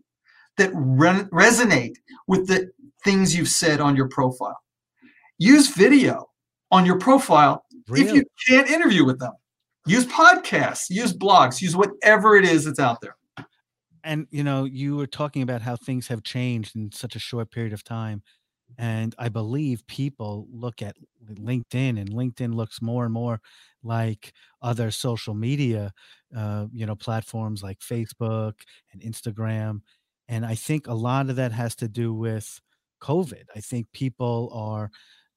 [0.58, 1.94] that re- resonate
[2.28, 2.70] with the
[3.06, 4.58] things you've said on your profile.
[5.38, 6.26] Use video
[6.70, 8.08] on your profile really?
[8.08, 9.32] if you can't interview with them.
[9.86, 13.16] Use podcasts, use blogs, use whatever it is that's out there.
[14.02, 17.50] and you know, you were talking about how things have changed in such a short
[17.50, 18.22] period of time.
[18.78, 20.96] And I believe people look at
[21.32, 23.40] LinkedIn, and LinkedIn looks more and more
[23.84, 25.92] like other social media,
[26.36, 28.54] uh, you know, platforms like Facebook
[28.92, 29.82] and Instagram.
[30.28, 32.60] And I think a lot of that has to do with
[33.06, 33.44] COVID.
[33.54, 34.90] I think people are,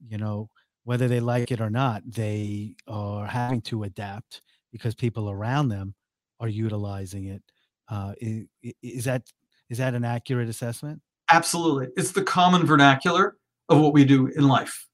[0.08, 0.50] you know,
[0.84, 4.42] whether they like it or not, they are having to adapt
[4.72, 5.94] because people around them
[6.40, 7.44] are utilizing it.
[7.90, 8.46] Uh, is,
[8.82, 9.24] is that
[9.70, 11.02] is that an accurate assessment?
[11.30, 11.88] Absolutely.
[11.96, 13.38] It's the common vernacular
[13.70, 14.88] of what we do in life.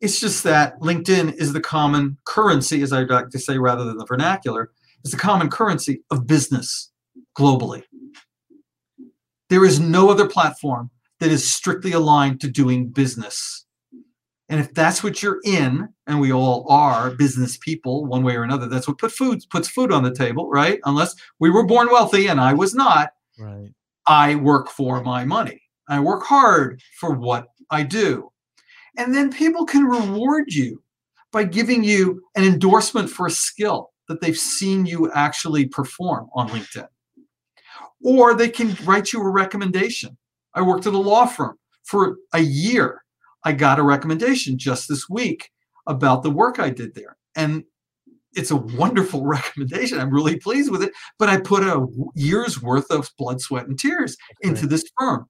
[0.00, 3.96] It's just that LinkedIn is the common currency, as I like to say, rather than
[3.96, 4.72] the vernacular,
[5.04, 6.90] is the common currency of business
[7.38, 7.84] globally.
[9.48, 10.90] There is no other platform
[11.22, 13.64] that is strictly aligned to doing business.
[14.48, 18.42] And if that's what you're in, and we all are business people one way or
[18.42, 20.80] another, that's what put food puts food on the table, right?
[20.84, 23.10] Unless we were born wealthy and I was not.
[23.38, 23.70] Right.
[24.04, 25.62] I work for my money.
[25.88, 28.32] I work hard for what I do.
[28.98, 30.82] And then people can reward you
[31.30, 36.48] by giving you an endorsement for a skill that they've seen you actually perform on
[36.48, 36.88] LinkedIn.
[38.02, 40.18] Or they can write you a recommendation.
[40.54, 43.02] I worked at a law firm for a year.
[43.44, 45.50] I got a recommendation just this week
[45.86, 47.16] about the work I did there.
[47.34, 47.64] And
[48.34, 49.98] it's a wonderful recommendation.
[49.98, 50.92] I'm really pleased with it.
[51.18, 55.26] But I put a year's worth of blood, sweat, and tears into this firm.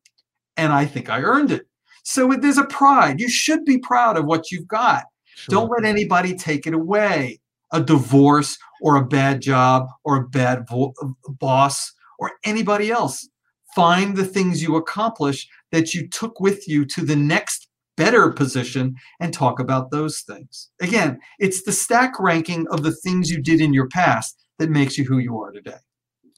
[0.57, 1.67] And I think I earned it.
[2.05, 3.21] So there's a pride.
[3.21, 5.05] You should be proud of what you've got.
[5.35, 5.53] Sure.
[5.53, 7.41] Don't let anybody take it away.
[7.73, 13.27] A divorce or a bad job or a bad vo- uh, boss or anybody else.
[13.75, 18.97] Find the things you accomplish that you took with you to the next better position
[19.21, 20.71] and talk about those things.
[20.81, 24.97] Again, it's the stack ranking of the things you did in your past that makes
[24.97, 25.77] you who you are today.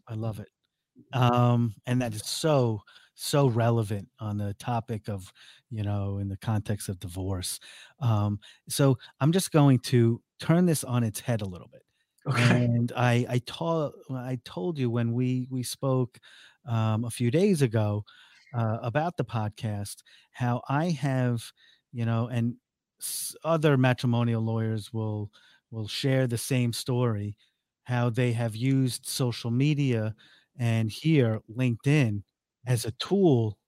[0.09, 0.49] I love it.
[1.13, 2.83] Um, and that is so
[3.15, 5.33] so relevant on the topic of
[5.71, 7.61] you know in the context of divorce
[8.01, 11.83] um so i'm just going to turn this on its head a little bit
[12.29, 16.19] okay and i i told i told you when we we spoke
[16.67, 18.05] um a few days ago
[18.55, 19.97] uh, about the podcast
[20.33, 21.53] how i have
[21.93, 22.55] you know and
[23.45, 25.31] other matrimonial lawyers will
[25.71, 27.37] will share the same story
[27.85, 30.15] how they have used social media
[30.59, 32.23] and here linkedin
[32.67, 33.59] as a tool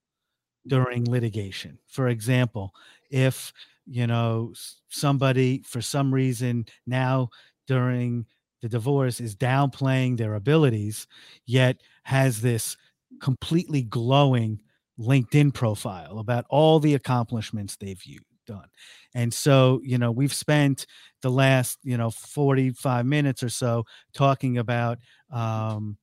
[0.67, 1.79] during litigation.
[1.87, 2.73] For example,
[3.11, 3.53] if
[3.87, 4.53] you know
[4.89, 7.31] somebody for some reason now
[7.67, 8.27] during
[8.63, 11.07] the divorce is downplaying their abilities,
[11.47, 12.77] yet has this
[13.21, 14.61] completely glowing
[14.99, 18.03] LinkedIn profile about all the accomplishments they've
[18.47, 18.69] done.
[19.15, 20.87] And so, you know, we've spent
[21.23, 24.99] the last, you know, 45 minutes or so talking about,
[25.31, 25.99] um,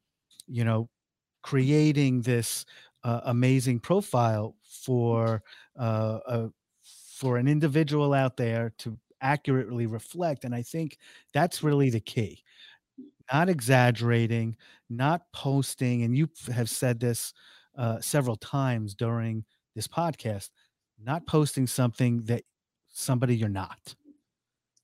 [0.48, 0.90] you know,
[1.42, 2.66] creating this
[3.04, 5.44] uh, amazing profile for
[5.80, 6.48] uh, uh,
[7.20, 10.98] for an individual out there to accurately reflect and i think
[11.34, 12.44] that's really the key
[13.32, 14.56] not exaggerating
[14.96, 17.34] not posting and you have said this
[17.78, 19.44] uh, several times during
[19.76, 20.50] this podcast
[21.04, 22.44] not posting something that
[22.90, 23.96] somebody you're not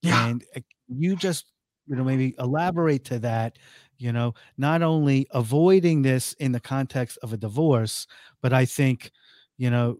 [0.02, 0.26] yeah.
[0.26, 1.52] and uh, you just
[1.86, 3.58] you know maybe elaborate to that
[3.98, 8.06] you know not only avoiding this in the context of a divorce
[8.42, 9.10] but i think
[9.58, 9.96] you know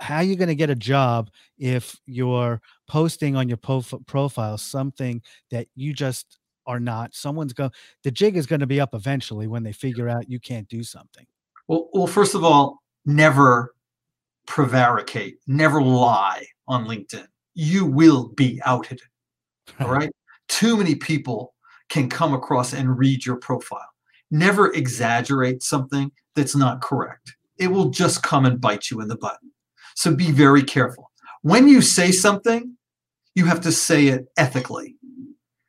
[0.00, 4.56] how are you going to get a job if you're posting on your prof- profile
[4.56, 7.70] something that you just are not someone's going
[8.02, 10.82] the jig is going to be up eventually when they figure out you can't do
[10.82, 11.26] something
[11.68, 13.74] well well first of all never
[14.46, 19.00] prevaricate never lie on linkedin you will be outed
[19.80, 20.10] all right
[20.48, 21.54] too many people
[21.88, 23.88] can come across and read your profile.
[24.30, 27.36] Never exaggerate something that's not correct.
[27.58, 29.38] It will just come and bite you in the butt.
[29.94, 31.10] So be very careful.
[31.42, 32.76] When you say something,
[33.34, 34.96] you have to say it ethically.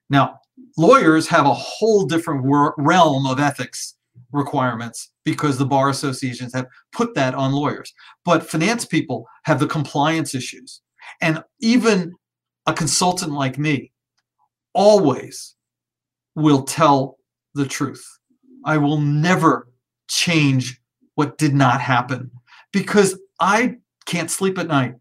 [0.09, 0.39] Now,
[0.77, 2.45] lawyers have a whole different
[2.77, 3.95] realm of ethics
[4.31, 7.93] requirements because the bar associations have put that on lawyers.
[8.23, 10.81] But finance people have the compliance issues.
[11.21, 12.13] And even
[12.65, 13.91] a consultant like me
[14.73, 15.55] always
[16.35, 17.17] will tell
[17.53, 18.05] the truth.
[18.65, 19.69] I will never
[20.09, 20.79] change
[21.15, 22.31] what did not happen
[22.73, 23.75] because I
[24.05, 24.95] can't sleep at night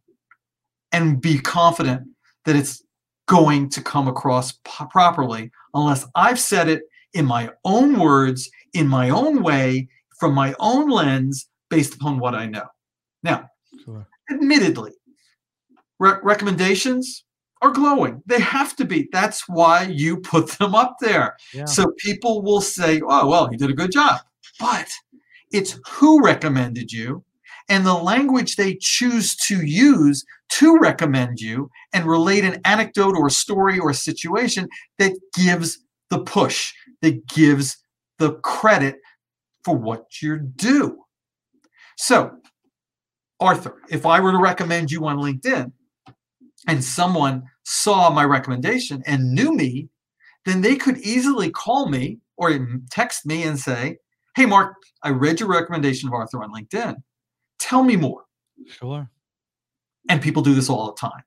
[0.92, 2.02] and be confident
[2.44, 2.82] that it's
[3.26, 8.88] going to come across p- properly unless I've said it in my own words, in
[8.88, 12.66] my own way, from my own lens, based upon what I know.
[13.22, 13.48] Now,
[13.84, 14.06] sure.
[14.30, 14.92] admittedly,
[15.98, 17.24] re- recommendations,
[17.64, 18.22] are glowing.
[18.26, 19.08] They have to be.
[19.10, 21.36] That's why you put them up there.
[21.54, 21.64] Yeah.
[21.64, 24.20] So people will say, oh, well, he did a good job.
[24.60, 24.88] But
[25.50, 27.24] it's who recommended you
[27.68, 33.26] and the language they choose to use to recommend you and relate an anecdote or
[33.26, 35.78] a story or a situation that gives
[36.10, 37.76] the push, that gives
[38.18, 38.96] the credit
[39.64, 41.04] for what you're due.
[41.96, 42.36] So,
[43.40, 45.72] Arthur, if I were to recommend you on LinkedIn
[46.68, 49.88] and someone saw my recommendation and knew me,
[50.44, 52.58] then they could easily call me or
[52.90, 53.98] text me and say,
[54.36, 56.96] Hey, Mark, I read your recommendation of Arthur on LinkedIn.
[57.64, 58.26] Tell me more.
[58.66, 59.08] Sure.
[60.10, 61.22] And people do this all the time.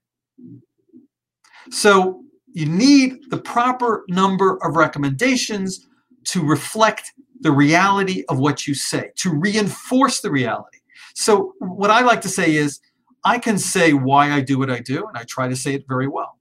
[1.72, 2.24] So
[2.54, 5.88] you need the proper number of recommendations
[6.26, 10.78] to reflect the reality of what you say, to reinforce the reality.
[11.16, 12.82] So, what I like to say is,
[13.26, 15.86] I can say why I do what I do, and I try to say it
[15.88, 16.38] very well.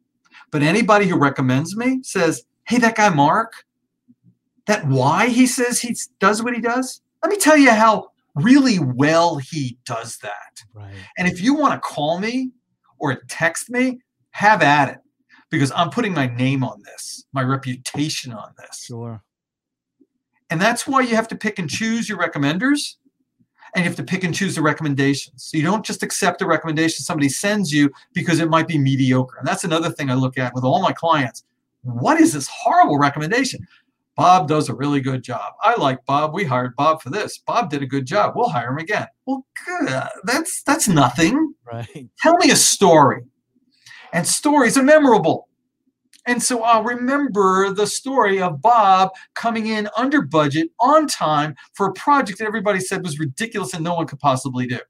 [0.51, 3.65] But anybody who recommends me says, hey, that guy Mark,
[4.67, 8.78] that why he says he does what he does, let me tell you how really
[8.78, 10.62] well he does that.
[10.72, 10.95] Right.
[11.18, 12.53] And if you want to call me
[12.99, 13.99] or text me,
[14.30, 14.99] have at it
[15.51, 18.84] because I'm putting my name on this, my reputation on this.
[18.84, 19.22] Sure.
[20.51, 22.97] And that's why you have to pick and choose your recommenders
[23.74, 25.45] and you have to pick and choose the recommendations.
[25.45, 29.39] So you don't just accept a recommendation somebody sends you because it might be mediocre.
[29.39, 31.45] And that's another thing I look at with all my clients.
[31.82, 33.66] What is this horrible recommendation?
[34.17, 35.53] Bob does a really good job.
[35.62, 36.33] I like Bob.
[36.33, 37.39] We hired Bob for this.
[37.39, 38.33] Bob did a good job.
[38.35, 39.07] We'll hire him again.
[39.27, 39.89] Well, good.
[40.25, 41.55] That's that's nothing.
[41.64, 42.09] Right.
[42.21, 43.25] Tell me a story.
[44.12, 45.49] And stories are memorable.
[46.27, 51.87] And so I'll remember the story of Bob coming in under budget on time for
[51.87, 54.81] a project that everybody said was ridiculous and no one could possibly do.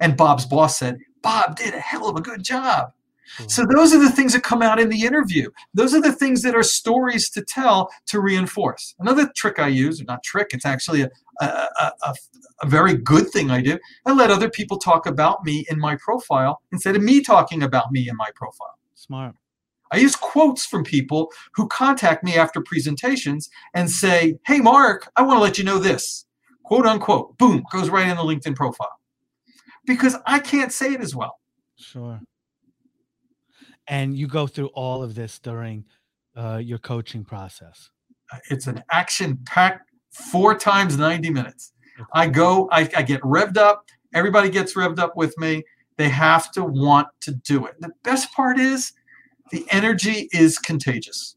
[0.00, 2.92] And Bob's boss said, Bob did a hell of a good job.
[3.36, 3.48] Hmm.
[3.48, 5.50] So those are the things that come out in the interview.
[5.74, 8.94] Those are the things that are stories to tell to reinforce.
[8.98, 11.10] Another trick I use, or not trick, it's actually a,
[11.40, 11.68] a,
[12.02, 12.14] a,
[12.62, 13.78] a, very good thing I do.
[14.06, 17.92] I let other people talk about me in my profile instead of me talking about
[17.92, 18.78] me in my profile.
[18.94, 19.34] Smart.
[19.90, 25.22] I use quotes from people who contact me after presentations and say, Hey, Mark, I
[25.22, 26.26] want to let you know this.
[26.64, 27.38] Quote unquote.
[27.38, 28.98] Boom, goes right in the LinkedIn profile.
[29.86, 31.38] Because I can't say it as well.
[31.76, 32.20] Sure
[33.88, 35.84] and you go through all of this during
[36.36, 37.90] uh, your coaching process.
[38.50, 41.72] It's an action packed four times 90 minutes.
[42.12, 43.86] I go I, I get revved up.
[44.14, 45.64] Everybody gets revved up with me.
[45.96, 47.80] They have to want to do it.
[47.80, 48.92] The best part is
[49.50, 51.36] the energy is contagious.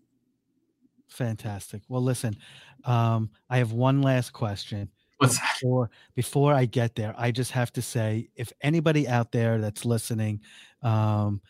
[1.08, 1.82] Fantastic.
[1.88, 2.38] Well listen
[2.86, 6.16] um, i have one last question What's before, that?
[6.16, 7.14] before i get there.
[7.18, 10.41] I just have to say if anybody out there that's listening
[10.82, 11.41] um,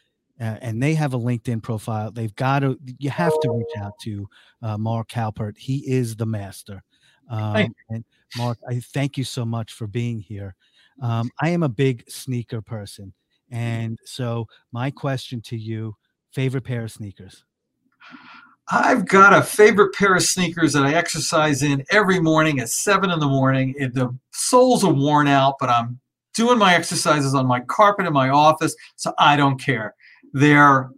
[0.41, 2.11] uh, and they have a LinkedIn profile.
[2.11, 4.27] They've got to, you have to reach out to
[4.63, 5.57] uh, Mark Halpert.
[5.57, 6.83] He is the master.
[7.29, 8.03] Um, and
[8.35, 10.55] Mark, I thank you so much for being here.
[11.01, 13.13] Um, I am a big sneaker person.
[13.51, 15.95] And so, my question to you
[16.31, 17.43] favorite pair of sneakers?
[18.71, 23.11] I've got a favorite pair of sneakers that I exercise in every morning at seven
[23.11, 23.75] in the morning.
[23.93, 25.99] the soles are worn out, but I'm
[26.33, 29.95] doing my exercises on my carpet in my office, so I don't care.
[30.33, 30.91] They're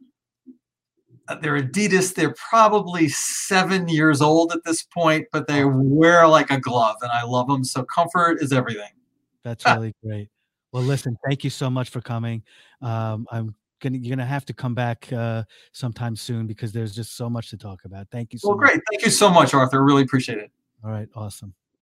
[1.42, 2.14] they're Adidas.
[2.14, 7.12] They're probably seven years old at this point, but they wear like a glove, and
[7.12, 7.64] I love them.
[7.64, 8.92] So comfort is everything.
[9.44, 10.30] That's really great.
[10.72, 12.44] Well, listen, thank you so much for coming.
[12.82, 17.16] Um, I'm gonna you're gonna have to come back uh, sometime soon because there's just
[17.16, 18.08] so much to talk about.
[18.12, 18.70] Thank you so well, much.
[18.72, 18.82] great.
[18.92, 19.84] Thank you so much, Arthur.
[19.84, 20.52] Really appreciate it.
[20.84, 21.54] All right, awesome.